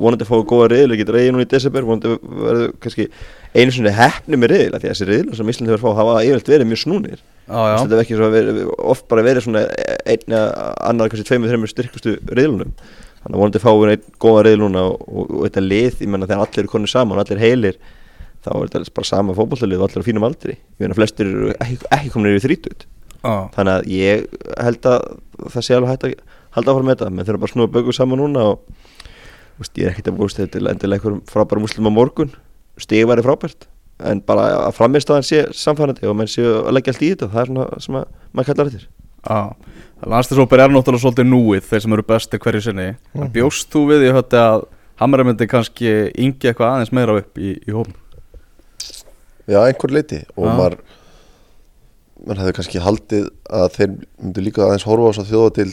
Vonandi 0.00 0.24
að 0.24 0.30
fá 0.30 0.38
góða 0.48 0.70
riðil 0.72 0.94
Ég 0.94 1.02
get 1.02 1.12
reyði 1.12 1.34
núna 1.34 1.44
í 1.44 1.50
desember 1.50 1.84
Vonandi 1.84 2.14
verður 2.16 2.72
kannski 2.80 3.06
einu 3.52 3.74
svona 3.76 3.92
hefni 3.98 4.40
með 4.40 4.54
riðil 4.54 4.70
Því 4.72 4.80
að 4.80 4.86
þessi 4.88 5.08
riðil 5.10 5.36
sem 5.36 5.52
Íslandi 5.52 5.74
verður 5.74 5.82
að 5.82 5.84
fá 5.84 6.00
hafa 6.00 6.22
yfirleitt 6.24 6.50
verið 6.54 6.70
mjög 6.70 6.82
snúnir 6.86 7.20
Já 7.46 7.76
Þetta 7.78 7.94
er 7.94 8.02
ekki 8.02 8.16
svo 8.18 8.26
að 8.26 8.36
verið, 8.36 8.62
oft 8.92 9.06
bara 9.10 9.26
verið 9.26 9.44
svona 9.46 9.66
einn 10.06 10.32
eða 10.34 10.70
annar 10.88 11.12
kannski 11.12 11.28
tveimur, 11.28 11.52
þreimur 11.52 11.70
styrkustu 11.70 12.16
riðlunum 12.26 12.72
Þannig 13.26 13.36
að 13.36 13.42
vonandi 13.42 13.62
fáum 13.62 13.80
við 13.82 13.92
einn 13.94 14.10
góða 14.22 14.42
riðl 14.46 14.64
núna 14.64 14.82
og, 14.86 15.06
og, 15.06 15.30
og 15.30 15.46
þetta 15.46 15.62
lið, 15.62 16.02
ég 16.02 16.10
menna 16.10 16.28
þegar 16.30 16.44
allir 16.44 16.62
eru 16.62 16.72
konið 16.72 16.92
saman, 16.92 17.22
allir 17.22 17.42
heilir 17.42 17.78
þá 18.46 18.50
er 18.54 18.70
þetta 18.70 18.94
bara 18.94 19.08
sama 19.08 19.34
fótballtalið 19.34 19.82
og 19.82 19.88
allir 19.88 20.04
á 20.04 20.06
fínum 20.06 20.26
aldri. 20.26 20.54
Ég 20.54 20.84
meina 20.84 20.94
flestir 20.98 21.26
eru 21.26 21.48
ekki, 21.56 21.78
ekki 21.96 22.12
komin 22.14 22.36
yfir 22.36 22.44
þrítut 22.46 22.86
Já, 23.26 23.48
Þannig 23.56 23.72
að 23.72 23.88
ég 23.90 24.26
held 24.62 24.86
að 24.90 25.06
það 25.50 25.66
sé 25.66 25.74
alveg 25.74 25.92
hægt 25.92 26.06
að 26.06 26.12
halda 26.56 26.72
áfram 26.72 26.86
með 26.86 26.94
þetta. 26.96 27.08
Menn 27.16 27.26
þurfa 27.26 27.42
bara 27.42 27.50
að 27.50 27.54
snúa 27.56 27.72
bögu 27.74 27.94
saman 27.96 28.22
núna 28.22 28.44
og 28.52 28.60
veist, 29.58 29.72
ég 29.74 29.88
er 29.88 29.94
ekkert 29.94 30.12
að 30.12 30.20
búist 30.20 30.38
þetta 30.38 30.54
til 30.54 30.70
endilega 30.70 31.00
einhverjum 31.00 31.24
frábærum 31.32 31.66
muslim 31.66 31.90
á 31.90 31.92
morgun. 31.96 32.34
Stig 32.78 33.08
væri 33.08 33.24
frábært 33.26 33.66
en 34.04 34.20
bara 34.28 34.46
að 34.66 34.74
frammeðstæðan 34.76 35.24
sé 35.24 35.42
samfærandi 35.56 36.08
og 36.08 36.16
menn 36.18 36.28
séu 36.30 36.58
að 36.62 36.74
leggja 36.76 36.92
allt 36.92 37.04
í 37.06 37.10
þetta 37.14 37.30
það 37.32 37.42
er 37.42 37.50
svona 37.52 37.82
sem 37.86 37.98
að 38.00 38.08
maður 38.32 38.50
kallar 38.50 38.72
þetta 38.72 38.86
já 39.26 39.76
Landstisóper 40.06 40.60
er 40.60 40.68
náttúrulega 40.68 41.00
svolítið 41.06 41.28
núið 41.30 41.62
þeir 41.70 41.82
sem 41.82 41.94
eru 41.96 42.02
besti 42.04 42.38
hverju 42.38 42.60
sinni. 42.66 42.90
En 43.16 43.30
Bjóst 43.32 43.70
þú 43.72 43.80
við 43.88 44.02
í 44.04 44.10
þetta 44.12 44.42
að 44.50 44.66
Hamra 45.00 45.24
myndi 45.24 45.46
kannski 45.48 45.92
yngi 46.12 46.50
eitthvað 46.50 46.74
aðeins 46.74 46.92
meira 46.92 47.16
upp 47.20 47.40
í, 47.40 47.54
í 47.56 47.72
hófn 47.72 47.96
Já, 49.46 49.60
einhver 49.62 49.92
leiti 49.92 50.22
og 50.34 50.48
Já. 50.48 50.52
maður 50.58 50.76
maður 52.26 52.40
hefði 52.42 52.54
kannski 52.56 52.82
haldið 52.82 53.26
að 53.60 53.66
þeir 53.76 53.90
myndu 53.94 54.44
líka 54.44 54.64
aðeins 54.66 54.86
horfa 54.88 55.22
á 55.22 55.28
þjóða 55.28 55.50
til 55.58 55.68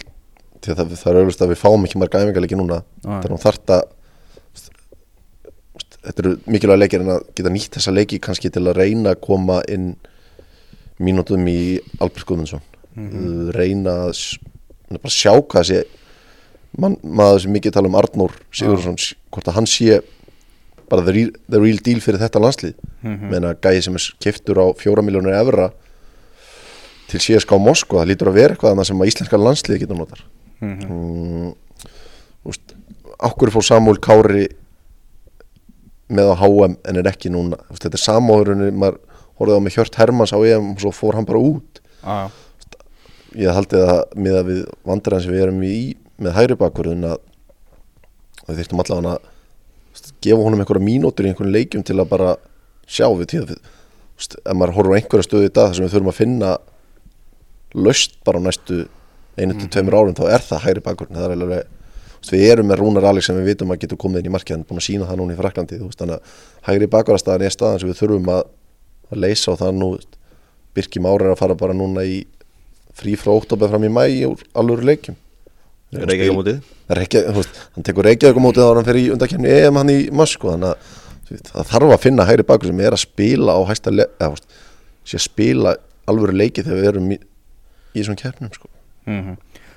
því 0.64 0.74
að 0.74 0.80
það, 0.80 0.92
það 1.00 1.12
er 1.12 1.20
auðvitað 1.20 1.46
að 1.46 1.54
við 1.54 1.62
fáum 1.64 1.88
ekki 1.88 2.02
marga 2.02 2.24
æfingarleiki 2.24 2.60
núna. 2.60 2.80
Já. 3.04 3.14
þannig 3.14 3.38
að 3.38 3.46
þarft 3.48 3.74
að 3.78 3.86
þetta 6.04 6.24
eru 6.24 6.34
mikilvæga 6.48 6.80
leikir 6.82 7.02
en 7.04 7.12
að 7.16 7.22
geta 7.38 7.50
nýtt 7.54 7.78
þessa 7.78 7.94
leiki 7.96 8.20
kannski 8.20 8.52
til 8.52 8.64
að 8.68 8.78
reyna 8.82 9.14
að 9.16 9.22
koma 9.22 9.62
inn 9.72 9.96
mínútum 11.04 11.48
í 11.50 11.80
Albert 12.00 12.26
Guðmundsson 12.30 12.62
Mhm. 12.96 13.52
reyna 13.56 13.94
að 14.12 14.38
bara 15.02 15.10
sjá 15.10 15.32
hvað 15.42 15.64
sé 15.66 15.84
man, 16.78 16.96
maður 17.04 17.40
sem 17.42 17.54
mikið 17.54 17.72
tala 17.74 17.88
um 17.88 17.96
Arnór 17.96 18.32
Sigurðsson, 18.54 18.98
hvort 19.32 19.48
að 19.48 19.54
hann 19.56 19.66
sé 19.66 20.02
bara 20.90 21.02
the 21.02 21.12
real, 21.12 21.32
the 21.50 21.60
real 21.60 21.78
deal 21.78 22.00
fyrir 22.00 22.20
þetta 22.22 22.40
landslið 22.44 22.76
Mhm. 23.04 23.30
meina 23.32 23.54
gæði 23.56 23.84
sem 23.84 23.96
er 23.96 24.14
keftur 24.20 24.56
á 24.62 24.66
fjóra 24.78 25.02
miljónir 25.02 25.34
evra 25.40 25.72
til 27.08 27.20
CSK 27.20 27.58
Moskva, 27.60 28.04
það 28.04 28.10
lítur 28.12 28.28
að 28.30 28.34
vera 28.34 28.54
eitthvað 28.56 28.74
annað 28.76 28.86
sem 28.86 29.00
að 29.00 29.08
íslenska 29.12 29.38
landslið 29.42 29.80
getur 29.80 29.98
notar 29.98 30.22
Mhm. 30.62 30.88
mm, 30.88 31.56
úst, 32.46 32.62
Akkur 33.20 33.50
fór 33.52 33.64
Samúl 33.64 33.98
Kári 34.00 34.48
með 36.16 36.32
á 36.32 36.36
HM 36.40 36.78
en 36.90 37.02
er 37.02 37.10
ekki 37.12 37.34
núna. 37.34 37.60
Þetta 37.74 37.98
er 37.98 38.06
samóðurinn, 38.06 38.70
maður 38.80 39.02
horfði 39.40 39.58
á 39.58 39.64
með 39.66 39.78
Hjört 39.78 40.00
Hermans 40.00 40.34
á 40.36 40.40
EM 40.40 40.74
og 40.74 40.82
svo 40.84 40.94
fór 40.96 41.18
hann 41.18 41.28
bara 41.30 41.42
út. 41.42 41.84
Já 42.04 42.32
ég 43.40 43.54
haldið 43.54 43.86
að 43.90 44.02
miða 44.20 44.42
við 44.48 44.64
vandræðan 44.86 45.26
sem 45.26 45.34
við 45.34 45.44
erum 45.48 45.62
í 45.66 45.78
með 46.22 46.36
hægri 46.38 46.58
bakkurðin 46.60 47.06
að 47.10 47.22
við 48.48 48.60
þyrftum 48.60 48.84
allavega 48.84 49.14
að 49.14 50.12
gefa 50.24 50.46
honum 50.46 50.62
einhverja 50.62 50.86
mínútur 50.86 51.26
í 51.26 51.32
einhverjum 51.32 51.56
leikjum 51.56 51.86
til 51.88 51.98
að 51.98 52.12
bara 52.12 52.36
sjá 52.86 53.08
við 53.10 53.30
tíða 53.34 53.58
ef 53.58 54.54
maður 54.54 54.76
horfur 54.78 54.94
á 54.94 54.98
einhverja 55.00 55.28
stöðu 55.28 55.50
í 55.50 55.54
dag 55.54 55.72
þar 55.72 55.78
sem 55.78 55.88
við 55.88 55.96
þurfum 55.96 56.12
að 56.12 56.20
finna 56.20 56.52
löst 57.74 58.20
bara 58.28 58.42
á 58.42 58.46
næstu 58.46 58.84
einu 59.40 59.58
til 59.58 59.70
tveimur 59.74 59.98
árum 59.98 60.18
þá 60.18 60.26
er 60.30 60.46
það 60.46 60.66
hægri 60.68 60.86
bakkurðin 60.86 61.20
það 61.20 61.28
er 61.28 61.36
alveg 61.38 61.72
við 62.32 62.44
erum 62.54 62.70
með 62.72 62.80
Rúnar 62.80 63.08
Alex 63.10 63.28
sem 63.30 63.38
við 63.40 63.50
vitum 63.52 63.74
að 63.74 63.82
getur 63.84 64.00
komið 64.00 64.22
inn 64.24 64.30
í 64.30 64.34
markið 64.34 64.56
hann 64.56 64.64
er 64.64 64.70
búin 64.70 64.80
að 64.82 64.86
sína 64.88 65.08
það 65.10 65.20
núna 65.20 65.34
í 65.36 65.40
Fraklandi 65.40 65.80
veist, 65.82 66.00
þannig 66.00 66.16
að 66.16 66.70
hægri 66.70 66.88
bakkurðarstaðan 66.94 67.46
er 67.48 67.56
staðan 67.56 67.82
sem 67.82 67.90
við 67.92 68.00
þurfum 68.00 68.30
að, 68.34 68.44
að 69.12 69.22
leysa 69.26 69.52
og 69.54 69.60
það 69.60 69.76
nú 69.82 69.90
Birki 70.74 71.04
Már 71.04 71.22
er 71.22 71.34
að 71.34 71.42
fara 71.42 71.58
bara 71.60 71.76
núna 71.78 72.06
í 72.08 72.24
frí 72.98 73.16
frá 73.20 73.34
óttobæð 73.36 73.74
fram 73.74 73.86
í 73.86 73.92
mæ 73.94 74.04
úr 74.30 74.42
alvöru 74.58 74.86
leikjum. 74.88 75.16
Reykjavík 75.94 77.30
á 77.30 77.34
mótið? 77.38 77.54
hann 77.76 77.86
tekur 77.86 78.08
Reykjavík 78.08 78.40
á 78.40 78.46
mótið 78.46 78.66
ára 78.66 78.80
hann 78.82 78.88
fyrir 78.88 79.04
í 79.04 79.12
undakefni 79.14 79.52
EM 79.54 79.78
hann 79.82 79.92
í 79.94 79.98
Moskva 80.14 80.56
þannig 80.56 80.70
að 80.74 81.44
það 81.50 81.70
þarf 81.74 81.94
að 81.94 82.04
finna 82.04 82.26
hægri 82.30 82.46
bakur 82.50 82.70
sem 82.72 82.82
er 82.82 82.96
að 82.98 83.04
spila 83.04 83.56
á 83.58 83.62
hæsta 83.70 83.94
le- 83.94 84.10
eða, 84.20 84.32
veist, 84.34 84.48
sé 85.06 85.20
að 85.20 85.26
spila 85.28 85.76
alvöru 86.10 86.36
leiki 86.38 86.66
þegar 86.66 86.82
við 86.82 86.90
erum 86.94 87.12
í, 87.14 87.20
í 87.94 88.02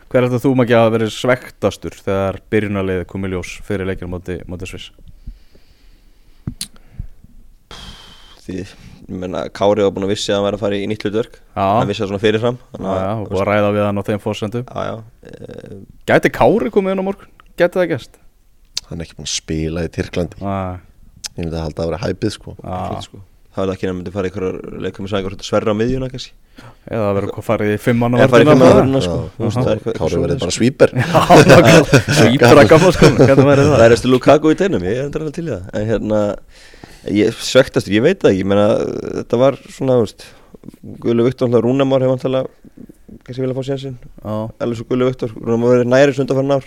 Hver 0.07 0.23
er 0.23 0.29
þetta 0.31 0.42
þú 0.45 0.53
maður 0.55 0.66
ekki 0.69 0.79
að 0.79 0.92
verið 0.95 1.12
svektastur 1.16 1.97
þegar 1.99 2.38
byrjunarliðið 2.55 3.07
komið 3.11 3.33
ljós 3.35 3.55
fyrir 3.66 3.88
leikir 3.88 4.11
móti, 4.11 4.38
móti 4.47 4.69
Sviss? 4.71 4.90
því, 8.47 8.62
ég 8.62 9.16
menna, 9.23 9.47
Kári 9.55 9.83
var 9.83 9.92
búin 9.95 10.07
að 10.07 10.12
vissi 10.14 10.31
að 10.31 10.38
hann 10.38 10.47
væri 10.47 10.59
að 10.59 10.62
fara 10.62 10.79
í 10.79 10.87
nýtt 10.90 11.07
hlutverk 11.07 11.38
Já, 11.40 11.64
hann 11.64 11.90
vissi 11.90 12.05
það 12.05 12.11
svona 12.12 12.23
fyrirfram 12.23 12.59
já, 12.62 12.87
já, 12.87 13.09
og 13.16 13.31
búið 13.33 13.42
að 13.42 13.49
ræða 13.51 13.73
við 13.75 13.87
hann 13.87 13.99
á 13.99 14.07
þeim 14.07 14.23
fórsendum 14.23 14.66
já, 14.69 14.85
já, 14.87 14.95
e, 15.27 15.79
Gæti 16.11 16.33
Kári 16.37 16.73
komið 16.75 16.95
inn 16.95 17.03
á 17.03 17.09
morgun? 17.09 17.33
Gæti 17.59 17.81
það 17.81 17.88
gæst? 17.95 18.21
hann 18.87 19.01
er 19.01 19.07
ekki 19.09 19.19
búin 19.19 19.27
að 19.27 19.35
spila 19.35 19.87
í 19.87 19.90
Tyrklandi 19.97 20.42
Já, 20.42 20.57
ég 21.33 21.40
myndi 21.40 21.57
að 21.57 21.64
halda 21.64 21.83
að 21.83 21.90
vera 21.90 22.03
hæpið 22.05 22.37
sko. 22.37 22.57
sko. 23.09 23.23
Það 23.57 23.62
var 23.66 23.73
ekki 23.75 23.87
að 23.87 23.90
hann 23.90 23.97
myndi 24.01 24.12
fara 24.14 24.29
í 24.29 24.31
einhverjar 24.31 24.81
leikum 24.85 25.07
með 25.07 25.12
sækur 25.16 25.37
sverra 25.47 25.73
á 25.73 25.79
miðjuna 25.81 26.11
kannski 26.12 26.33
Eða 26.87 27.03
það 27.07 27.14
verður 27.16 27.33
hvað 27.37 27.47
farið 27.47 27.73
í 27.73 27.79
fimm 27.83 27.99
manna 28.01 28.21
eða 28.23 28.31
fara 28.33 28.45
í 28.45 28.49
fimm 28.49 28.62
vörðina 28.62 28.77
aðurina 28.77 29.01
sko 29.07 29.16
Já. 29.16 29.29
Þú 29.37 29.45
veist, 29.47 29.57
það 29.57 29.66
er 29.66 29.77
eitthvað- 29.77 29.97
Kári 29.97 30.07
eitthvað 30.07 30.25
verið 30.27 30.38
bara 30.40 30.53
nákvæmlega. 30.57 32.03
Svípur 32.21 32.61
að 32.62 32.71
gamla 32.73 32.92
sko 32.97 33.11
sko. 33.11 33.37
það? 33.37 33.85
er 33.87 33.95
eftir 33.97 34.12
Lukaku 34.12 34.53
í 34.55 34.59
teinum, 34.61 34.87
ég 34.87 35.01
er 35.01 35.05
endur 35.09 35.25
alveg 35.27 35.37
til 35.37 35.47
það 35.51 35.62
en 35.81 35.87
hérna, 35.90 36.21
ég 37.16 37.40
svektastur, 37.51 37.97
ég 37.97 38.05
veit 38.07 38.21
það 38.23 38.33
ekki 38.33 38.45
ég 38.45 38.51
meina, 38.53 38.66
þetta 39.21 39.40
var 39.42 39.59
svona, 39.77 39.99
Guðlu 41.03 41.27
Viktor, 41.29 41.53
Rúnamár 41.62 42.03
hefur 42.07 42.16
alltaf 42.16 42.33
kannski 43.27 43.42
vilja 43.42 43.57
fá 43.57 43.64
sénsinn 43.66 43.97
Já, 43.97 44.35
Elvis 44.64 44.81
og 44.83 44.87
Guðlu 44.90 45.05
Viktor, 45.11 45.31
Rúnamár 45.37 45.71
verið 45.77 45.88
næri 45.92 46.12
sundarfærin 46.16 46.55
ár. 46.57 46.64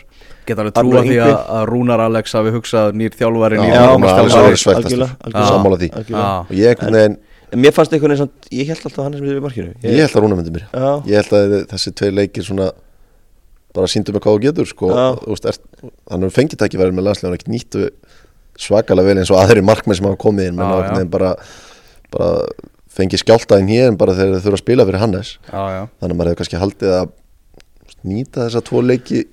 Geta 0.47 0.59
alveg 0.63 0.79
Arnór 0.79 0.93
trúa 0.99 1.07
því 1.07 1.17
að, 1.23 1.33
að 1.55 1.63
Rúnar 1.69 1.99
Alex 2.05 2.25
hafi 2.37 2.49
hugsað 2.55 2.87
nýr 2.99 3.11
þjálfari 3.19 3.55
Já, 3.59 3.63
nýr 3.63 3.73
já, 3.73 3.75
þjálfari, 5.39 5.87
og 6.45 6.53
ég, 6.55 6.75
En 7.49 7.57
mér 7.57 7.73
fannst 7.73 7.89
einhvern 7.95 8.13
veginn 8.13 8.27
samt, 8.27 8.45
ég 8.53 8.67
held 8.69 8.83
alltaf 8.85 9.01
að 9.01 9.05
hann 9.07 9.15
sem 9.17 9.25
við 9.25 9.37
í 9.39 9.41
markinu. 9.41 9.71
Ég 9.81 10.03
held 10.03 10.13
að 10.13 10.21
Rúna 10.21 10.35
myndi 10.37 10.51
mér 10.53 10.65
Já, 10.69 10.91
ég 11.09 11.15
held 11.17 11.33
að 11.33 11.53
þessi 11.71 11.89
tvei 11.97 12.11
leikir 12.13 12.43
svona 12.45 12.67
bara 13.73 13.87
síndu 13.89 14.13
mig 14.13 14.21
hvað 14.21 14.35
þú 14.35 14.41
getur 14.43 14.67
sko, 14.69 14.85
veist, 15.25 15.45
er, 15.49 15.57
hann 16.11 16.25
er 16.25 16.29
fengið 16.33 16.59
tækifæri 16.61 16.93
með 16.93 17.05
landslega 17.07 17.27
hann 17.29 17.37
er 17.37 17.41
ekki 17.41 17.53
nýttu 17.53 17.81
svakalega 18.59 19.07
vel 19.09 19.17
eins 19.21 19.31
og 19.33 19.39
aðri 19.41 19.61
markmenn 19.65 19.97
sem 19.97 20.07
hafa 20.09 20.19
komið 20.21 20.45
inn. 20.51 20.61
Bara, 21.09 21.31
bara 22.13 22.29
fengið 22.89 23.21
skjáltaðin 23.23 23.69
hér 23.71 23.87
en 23.91 23.97
bara 23.99 24.15
þegar 24.17 24.35
þeir 24.39 24.45
þurfa 24.47 24.57
að 24.59 24.63
spila 24.63 24.85
fyrir 24.89 25.03
Hannes. 25.03 25.31
Já, 25.49 25.61
já, 25.75 25.81
þannig 26.01 26.13
að 26.13 26.19
maður 26.19 26.31
hefur 26.31 26.41
kannski 26.43 26.61
haldið 26.63 26.93
að 26.99 27.09
nýta 28.09 28.45
þessa 28.47 28.63
tvo 28.69 28.81
leiki. 28.85 29.23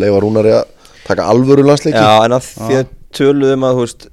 Leifa 0.00 0.20
Rúnari 0.24 0.52
að 0.56 0.64
taka 1.06 1.26
alvöru 1.32 1.64
landsleiki. 1.66 1.98
Já, 2.00 2.24
en 2.24 2.36
að 2.36 2.50
því 2.56 2.78
að 2.80 2.86
töluðum 3.16 3.66
að, 3.68 3.76
þú 3.76 3.84
veist, 3.86 4.06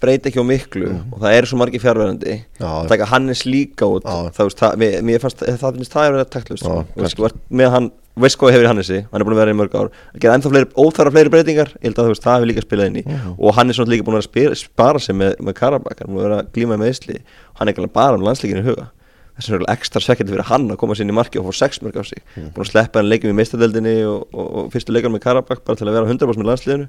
breyti 0.00 0.30
ekki 0.30 0.40
á 0.40 0.46
miklu 0.48 0.86
Mhm. 0.88 1.12
og 1.12 1.18
það 1.20 1.34
eru 1.36 1.46
svo 1.50 1.58
margi 1.60 1.78
fjárverðandi 1.82 2.34
Já. 2.60 2.68
að 2.70 2.88
taka 2.88 3.04
Hannes 3.10 3.42
líka 3.44 3.84
út 3.84 4.04
það, 4.04 4.38
veist, 4.46 4.58
það, 4.62 4.76
mér, 4.80 4.94
mér 5.04 5.18
fannst, 5.20 5.42
það 5.44 5.74
finnst 5.76 5.92
það 5.92 6.06
er 6.06 6.14
verið 6.16 6.30
taktlust 6.30 7.34
með 7.50 7.70
hann, 7.74 7.90
veist 8.24 8.38
hvað 8.40 8.54
hefur 8.54 8.68
Hannesi? 8.70 8.98
Hann 9.10 9.20
er 9.20 9.26
búin 9.26 9.34
að 9.36 9.40
vera 9.42 9.54
í 9.54 9.58
mörg 9.58 9.74
ár. 9.76 9.90
Að 10.14 10.20
gera 10.22 10.36
ennþá 10.38 10.52
fleiri, 10.52 10.68
óþara 10.76 11.12
fleiri 11.14 11.32
breytingar. 11.34 11.72
Ég 11.80 11.88
held 11.88 11.98
að 12.00 12.06
þú 12.08 12.12
veist, 12.14 12.24
það 12.24 12.36
hefur 12.38 12.50
líka 12.50 12.64
spilað 12.64 12.90
inn 12.90 13.00
í. 13.00 13.04
Mhm. 13.06 13.34
og 13.38 13.54
hann 13.54 13.68
er 13.70 13.74
svona 13.78 13.92
líka 13.92 14.06
búin 14.06 14.18
að 14.20 14.26
spila, 14.28 14.54
spara 14.54 14.98
sig 14.98 15.14
með, 15.14 15.36
með 15.40 15.54
Karabak, 15.60 15.98
hann 16.00 16.08
er 16.08 16.14
búin 16.14 16.20
að 16.20 16.28
vera 16.28 16.40
að 16.42 16.50
glíma 16.54 16.78
með 16.80 16.90
Ísli 16.94 17.16
og 17.20 17.54
hann 17.60 17.68
er 17.68 17.72
ekki 17.72 17.82
alveg 17.84 17.92
bara 17.92 18.14
um 18.14 18.24
landsleikinu 18.26 18.64
huga. 18.64 18.90
Þess 19.36 19.50
vegna 19.50 19.64
er 19.68 19.76
ekstra 19.76 20.00
svekkjandi 20.04 20.34
fyrir 20.34 20.48
hann 20.50 20.68
að 20.70 20.76
koma 20.76 20.94
sér 20.94 21.06
inn 21.06 21.14
í 21.14 21.16
marki 21.16 21.38
og 21.40 21.46
fá 21.48 21.54
sex 21.64 21.80
mörg 21.80 21.96
á 21.96 22.04
sig. 22.04 22.20
Mhm. 22.36 22.52
búin 22.52 22.66
að 22.66 22.72
sleppa 22.72 22.98
hann 23.00 23.08
leikum 23.08 23.30
í 23.30 23.36
meistadeldinni 23.38 24.04
og, 24.04 24.26
og, 24.34 24.46
og 24.56 24.72
fyrstu 24.72 24.92
leikar 24.92 25.10
með 25.10 25.22
Karabak 25.24 25.64
bara 25.64 25.76
til 25.76 25.88
að 25.88 25.96
vera 25.96 26.06
100% 26.06 26.36
með 26.36 26.50
landsliðinu 26.50 26.88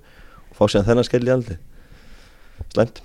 og 0.51 0.55
fá 0.57 0.65
sér 0.67 0.83
þennan 0.83 1.07
skell 1.07 1.23
í 1.23 1.31
aldi 1.31 1.57
slæmt 2.73 3.01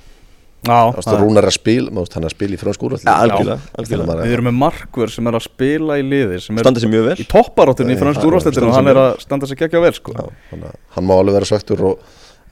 Rúnar 0.65 1.45
er 1.45 1.51
að 1.51 1.57
spila, 1.59 1.91
maður 1.95 2.15
hann 2.17 2.25
er 2.25 2.31
að 2.31 2.35
spila 2.37 2.55
í. 2.57 2.59
Maður- 2.61 4.23
Við 4.27 4.33
erum 4.37 4.47
með 4.49 4.57
markver 4.59 5.11
sem 5.13 5.27
er 5.27 5.33
að 5.39 5.43
spila 5.47 5.99
í 6.01 6.03
liði 6.03 6.41
sem 6.43 6.57
er 6.59 6.65
standa 6.65 6.81
sér 6.81 6.91
mjög 6.91 7.05
vel 7.07 7.17
í 7.23 7.27
topparóttunni 7.31 7.95
í 7.95 7.99
hann- 8.01 8.27
úrvarsleitinu 8.27 8.69
og 8.69 8.75
hann 8.75 8.89
er 8.89 8.95
að 8.97 9.21
standa 9.21 9.47
sig 9.47 9.59
geggja 9.59 9.81
vel 9.81 9.93
sko. 9.93 10.13
Já, 10.17 10.25
þannig 10.51 10.65
að 10.73 10.77
hann 10.97 11.05
má 11.07 11.15
alveg 11.21 11.33
vera 11.39 11.45
svektur 11.53 11.85
og 11.85 11.99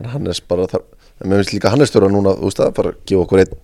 en 0.01 0.07
Hannes 0.11 0.41
bara 0.41 0.67
þar 0.67 0.83
en 1.23 1.31
mér 1.31 1.43
finnst 1.43 1.55
líka 1.55 1.71
Hannes 1.71 1.91
þurfa 1.91 2.11
núna, 2.11 2.37
þú 2.39 2.45
veist 2.51 2.59
það, 2.59 2.75
bara 2.75 2.93
gefa 3.07 3.25
okkur 3.27 3.39
einn 3.45 3.55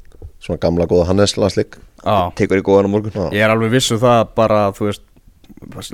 svona 0.40 0.58
gamla 0.60 0.86
góða 0.86 1.06
Hannes 1.06 1.36
landsleik 1.36 1.76
Já. 2.04 2.32
tekur 2.34 2.58
í 2.58 2.62
góðan 2.62 2.86
á 2.88 2.90
morgun 2.90 3.12
Já. 3.12 3.30
Ég 3.30 3.42
er 3.44 3.50
alveg 3.54 3.70
vissu 3.70 3.98
það 4.00 4.28
bara, 4.34 4.72
þú 4.72 4.86
veist 4.90 5.02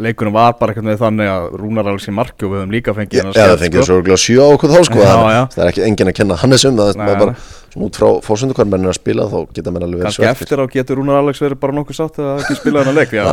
leikunum 0.02 0.32
var 0.36 0.52
bara 0.60 0.72
eitthvað 0.72 0.88
með 0.90 0.98
þannig 1.02 1.28
að 1.32 1.44
Rúnar 1.60 1.86
alveg 1.90 2.02
sér 2.04 2.14
marki 2.16 2.44
og 2.46 2.50
við 2.52 2.58
höfum 2.60 2.72
líka 2.74 2.94
fengið 2.96 3.20
eða 3.22 3.32
það 3.36 3.60
fengið 3.64 3.86
svo 3.86 3.94
örgulega 4.00 4.20
sjö 4.22 4.36
á 4.40 4.48
okkur 4.54 4.70
þá 4.72 4.80
sko 4.88 4.98
Já, 5.00 5.06
það, 5.10 5.30
já. 5.36 5.42
er 5.62 5.66
ekki 5.72 5.82
enginn 5.86 6.10
að 6.12 6.16
kenna 6.20 6.34
Hannes 6.42 6.64
um 6.68 6.76
það, 6.80 6.88
er 6.92 6.96
bara 7.22 7.34
svona 7.72 7.86
út 7.86 7.94
frá 8.00 8.08
fórsöndu 8.24 8.54
hvað 8.56 8.70
menn 8.72 8.84
er 8.86 8.88
að 8.92 8.98
spila 9.00 9.26
þá 9.32 9.38
geta 9.56 9.70
menn 9.74 9.84
alveg 9.86 9.98
verið 10.00 10.08
kannski 10.08 10.22
svektir 10.24 10.46
eftir. 10.46 10.58
á 10.60 10.64
getur 10.76 10.96
Rúnar 11.00 11.18
Alex 11.20 11.36
verið 11.44 11.58
bara 11.60 11.76
nokkuð 11.76 11.96
sátt 11.98 12.16
að 12.22 12.40
ekki 12.44 12.54
spila 12.60 12.78
þennan 12.84 12.96
leik 12.96 13.12
Já, 13.12 13.24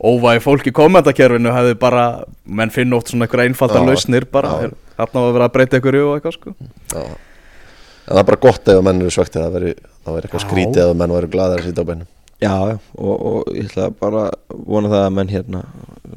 óvægi 0.00 0.40
fólk 0.46 0.64
í 0.70 0.72
kommentakerfinu 0.72 1.50
hefði 1.52 1.74
bara, 1.80 2.04
menn 2.44 2.72
finn 2.72 2.92
oft 2.96 3.08
svona 3.12 3.24
einhverja 3.28 3.48
einfaldar 3.50 3.82
Já. 3.84 3.88
lausnir 3.90 4.24
bara, 4.32 4.48
Já. 4.64 4.72
þarna 4.96 5.18
var 5.20 5.28
að 5.28 5.36
vera 11.76 12.10
Já. 12.40 12.78
og, 12.96 13.14
og 13.14 13.50
ég 13.54 13.68
ætla 13.68 13.90
bara 14.00 14.26
að 14.32 14.60
vona 14.66 14.90
það 14.92 15.06
að 15.06 15.16
menn 15.18 15.32
hérna 15.32 15.64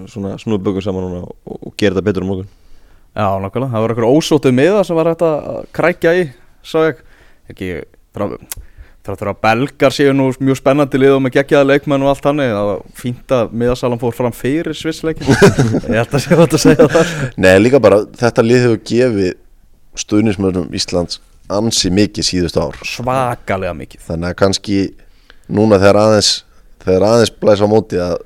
svona 0.10 0.36
snúið 0.42 0.66
bökum 0.68 0.86
saman 0.86 1.08
núna 1.08 1.24
og, 1.28 1.56
og 1.60 1.74
gera 1.78 1.98
þetta 1.98 2.08
betur 2.10 2.26
á 2.26 2.30
morgun. 2.30 2.52
Já, 3.14 3.28
nákvæmlega, 3.44 3.72
það 3.74 3.84
var 3.84 3.94
eitthvað 3.94 4.18
ósótið 4.18 4.56
miða 4.58 4.86
sem 4.88 4.98
var 4.98 5.12
hægt 5.12 5.26
að 5.28 5.58
krækja 5.76 6.14
í, 6.18 6.24
sá 6.66 6.78
ég. 6.88 7.02
Ekki, 7.52 7.68
þráttur 9.04 9.34
að 9.34 9.42
belgar 9.44 9.94
séu 9.94 10.14
nú 10.16 10.30
mjög 10.40 10.62
spennandi 10.62 11.02
lið 11.02 11.18
og 11.18 11.22
með 11.26 11.36
geggjaða 11.36 11.68
leikmenn 11.74 12.06
og 12.06 12.14
allt 12.14 12.28
hannig 12.30 12.54
það 12.54 12.70
var 12.70 12.82
fínt 12.96 13.36
að 13.36 13.56
miðasalan 13.60 14.00
fór 14.00 14.16
fram 14.16 14.36
fyrir 14.38 14.78
svissleikin 14.80 15.28
ég 15.92 15.98
held 16.00 16.16
að 16.16 16.24
sé 16.24 16.32
þetta 16.32 16.60
að 16.60 16.64
segja 16.64 16.88
það 16.88 17.10
sko. 17.10 17.30
Nei, 17.44 17.54
líka 17.60 17.84
bara 17.84 18.00
þetta 18.22 18.46
lið 18.48 18.64
hefur 18.64 18.82
gefið 18.94 19.32
stuðnismönnum 20.04 20.72
Íslands 20.80 21.20
ansi 21.52 21.92
mikið 21.94 22.30
síðustu 22.30 22.64
ár. 22.64 22.80
Svakalega 22.88 23.76
mikið. 23.76 24.06
Þannig 24.08 24.32
að 24.32 24.38
kannski 24.40 24.78
núna 25.50 25.80
þegar 25.82 26.02
aðeins 26.06 26.32
þegar 26.84 27.08
aðeins 27.10 27.34
blæs 27.40 27.62
á 27.64 27.68
móti 27.72 28.00
að 28.04 28.18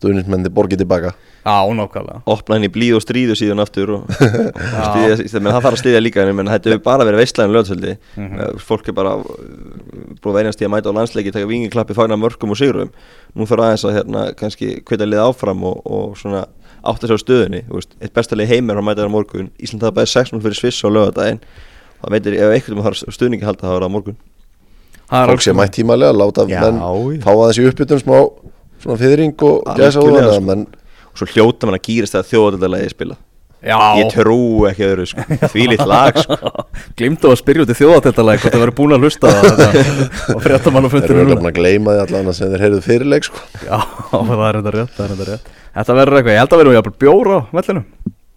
stuðnismenni 0.00 0.48
borgið 0.54 0.80
tilbaka. 0.84 1.10
Já, 1.40 1.64
nákvæmlega. 1.72 2.18
Opna 2.28 2.56
henni 2.56 2.68
í 2.68 2.72
blíð 2.72 2.98
og 2.98 3.02
stríðu 3.04 3.34
síðan 3.36 3.62
aftur 3.64 3.94
og, 3.96 4.02
og 4.12 4.88
stýðja, 4.92 5.40
menn 5.40 5.54
það 5.54 5.62
þarf 5.64 5.70
að 5.72 5.80
stýðja 5.80 6.02
líka 6.04 6.24
en 6.28 6.50
þetta 6.52 6.70
hefur 6.74 6.82
bara 6.84 7.06
verið 7.08 7.22
veistlæðin 7.22 7.54
löðsöldi 7.56 7.94
Mhm. 8.20 8.58
fólk 8.60 8.88
er 8.92 8.96
bara 8.96 9.14
uh, 9.16 9.24
búið 10.20 10.30
að 10.30 10.36
verjast 10.36 10.60
í 10.60 10.68
að 10.68 10.72
mæta 10.74 10.92
á 10.92 10.96
landsleiki 10.98 11.32
taka 11.32 11.48
vingiklappi, 11.48 11.96
fagna 11.96 12.18
mörgum 12.20 12.52
og 12.52 12.60
sigurum 12.60 12.92
nú 13.34 13.48
þarf 13.48 13.64
aðeins 13.66 13.84
að 13.88 13.96
hérna 13.96 14.24
kannski 14.36 14.68
hvita 14.84 15.08
lið 15.08 15.24
áfram 15.24 15.64
og, 15.64 15.80
og 15.88 16.16
svona 16.20 16.44
átta 16.84 17.08
sér 17.08 17.16
á 17.16 17.24
stöðunni, 17.24 17.62
veist, 17.72 17.96
eitt 18.04 18.12
besta 18.16 18.36
lið 18.36 18.52
heimir 18.54 18.76
á 18.76 18.84
mæta 18.84 19.00
þér 19.02 19.12
á 19.12 19.16
morgun, 19.16 19.50
Ísland 19.60 19.84
það 19.84 19.96
bæði 19.96 20.12
6-0 20.12 20.44
fyrir 20.44 20.60
Sviss 20.60 20.84
á 20.84 20.88
lögadaginn, 20.92 21.40
það 22.04 22.14
veitir 22.16 22.36
ef 22.36 22.52
einhvern 22.52 22.76
veginn 22.80 22.86
þarf 22.88 23.16
stöðningi 23.16 23.48
halda 23.48 23.64
það 23.64 23.72
að 23.72 23.78
vera 23.80 23.88
á 23.88 23.94
morgun 23.96 24.16
fólk 25.10 25.42
sé 25.44 25.54
mætt 25.56 25.74
tímalega, 25.78 26.14
láta 26.16 26.46
Já, 26.48 26.60
menn 26.66 26.78
já. 26.80 27.24
fá 27.24 27.30
aðeins 27.32 27.58
í 27.60 27.66
uppbytun 27.70 28.02
smá 28.04 28.16
svona 28.80 29.00
fyrring 29.00 29.34
og 29.46 29.66
gæsa 29.76 29.98
Algjörlega, 30.00 30.28
óðan 30.28 30.36
sko. 30.36 30.46
menn 30.50 30.62
og 31.10 31.18
svo 31.20 31.28
hljóta 31.34 31.68
mann 31.68 31.78
að 31.80 31.84
gýrast 31.88 32.16
það 32.16 32.30
þjóðaldalagi 32.30 32.92
spila 32.94 33.18
Já, 33.60 33.76
ég 34.00 34.06
trú 34.08 34.64
ekki 34.70 34.86
öðru 34.86 35.04
sko. 35.10 35.24
því 35.52 35.64
lít 35.68 35.82
lag 35.84 36.16
sko. 36.16 36.36
glimtu 36.98 37.28
að 37.28 37.40
spyrja 37.42 37.66
út 37.66 37.72
í 37.74 37.76
þjóðateltalega 37.76 38.40
hvort 38.40 38.54
það 38.54 38.62
verið 38.64 38.76
búin 38.78 38.94
að 38.96 39.04
hlusta 39.04 39.32
og 40.32 40.40
fréttamann 40.46 40.88
og 40.88 40.94
þeir 40.94 41.04
eru 41.04 41.18
fundur 41.20 41.34
búin 41.34 41.50
að 41.50 41.58
gleyma 41.58 41.96
því 41.96 42.04
allan 42.06 42.30
að 42.32 42.38
sem 42.38 42.54
þeir 42.54 42.64
heyrðu 42.64 42.80
fyrirleik 42.86 43.28
sko. 43.28 43.42
Já, 43.66 43.76
það 44.14 44.46
er 44.48 44.58
þetta 44.60 44.74
rétt, 44.78 44.94
það 44.96 45.04
er 45.04 45.12
þetta 45.12 45.28
rétt 45.28 45.52
Þetta 45.70 45.94
verður 46.00 46.18
eitthvað, 46.18 46.32
ég 46.32 46.40
held 46.40 46.54
að 46.56 46.62
verðum 46.62 46.76
jafnvel 46.78 46.96
bjóra 47.04 47.36
á 47.36 47.40
vellinu 47.60 47.82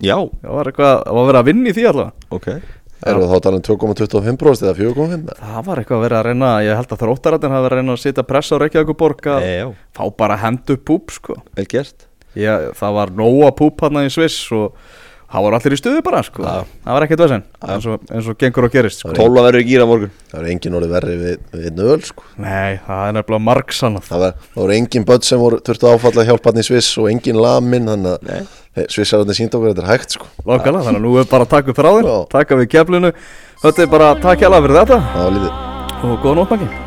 já, 0.03 0.17
Það 0.43 0.57
var 0.57 0.69
eitthvað, 0.73 0.93
það 1.07 1.17
var 1.17 1.29
verið 1.31 1.39
að 1.39 1.47
vinna 1.53 1.71
í 1.71 1.77
því 1.77 1.85
allavega 1.93 2.57
ok 3.03 3.11
eru 3.13 3.27
þá 3.29 3.35
talað 3.45 3.59
um 3.59 3.65
2,25% 3.67 4.65
eða 4.67 4.75
4,5% 4.79 5.37
Það 5.43 5.67
var 5.67 5.81
eitthvað 5.83 5.99
að 5.99 6.05
vera 6.07 6.21
að 6.21 6.27
reyna, 6.29 6.51
ég 6.63 6.79
held 6.79 6.95
að 6.95 7.03
þróttarættin 7.03 7.53
hafi 7.55 7.65
verið 7.67 7.77
að 7.77 7.81
reyna 7.83 7.95
að 7.97 8.01
setja 8.03 8.25
press 8.31 8.49
á 8.49 8.55
Reykjavíkuborg 8.63 9.29
að 9.35 9.47
já, 9.49 9.67
fá 9.93 10.03
bara 10.23 10.39
hendu 10.41 10.77
púp 10.79 11.13
sko. 11.13 11.37
Vel 11.57 11.67
gert. 11.69 12.07
Ég, 12.39 12.71
Það 12.79 12.95
var 12.97 13.13
nóa 13.13 13.51
púp 13.53 13.83
hann 13.85 14.01
í 14.01 14.09
Sviss 14.13 14.47
og 14.55 14.79
það 15.33 15.43
var 15.47 15.55
allir 15.57 15.73
í 15.75 15.79
stuði 15.81 16.01
bara 16.05 16.21
sko 16.23 16.43
Já. 16.45 16.55
Það 16.85 16.93
var 16.97 17.05
ekkert 17.07 17.23
vesinn, 17.23 17.43
eins, 17.65 17.85
og- 17.89 18.03
eins 18.13 18.27
og 18.29 18.37
gengur 18.37 18.67
og 18.67 18.71
gerist 18.75 19.01
sko. 19.03 19.13
12 19.17 19.33
verður 19.39 19.63
í 19.63 19.67
gýra 19.71 19.87
morgun 19.89 20.11
það 20.31 20.39
eru 20.43 20.51
engin 20.53 20.77
orðið 20.79 20.93
verri 20.93 21.15
við, 21.23 21.37
við 21.57 21.71
nöl 21.79 22.01
sko. 22.05 22.23
Nei, 22.37 22.79
það 22.87 23.01
er 23.07 23.15
nefnilega 23.17 23.45
margsannað 23.49 24.07
það, 24.11 24.27
voru 24.55 24.77
engin 24.77 25.05
börn 25.09 25.23
sem 25.25 25.39
voru 25.41 25.59
þurftu 25.65 25.89
að 25.89 25.97
áfalla 25.97 26.27
hjálpa 26.29 26.51
hann 26.53 26.61
í 26.61 26.67
Sviss 26.69 26.93
og 27.01 27.09
engin 27.11 27.41
lamin 27.41 27.89
þannig 27.89 28.29
Nei. 28.29 28.39
að 28.77 28.87
Svissararnir 28.93 29.37
sínd 29.37 29.53
okkur 29.57 29.73
þetta 29.73 29.83
er 29.87 29.91
hægt 29.97 30.15
sko. 30.17 30.29
Lókala, 30.45 30.81
þannig 30.85 31.01
að 31.01 31.05
nú 31.07 31.17
er 31.21 31.29
bara 31.29 31.45
að 31.45 31.53
taka 31.57 31.73
upp 31.73 31.81
þráðin 31.81 32.09
Já. 32.09 32.17
Taka 32.37 32.55
við 32.61 32.71
keflinu 32.77 33.13
Þetta 33.63 33.83
er 33.85 33.91
bara 33.93 34.13
takk 34.19 34.39
hjá 34.43 34.49
fyrir 34.53 34.79
þetta 34.81 34.97
það 35.13 35.29
var 35.29 35.37
lítið 35.37 35.61
Og 36.03 36.17
góða 36.25 36.39
nótmakki 36.41 36.82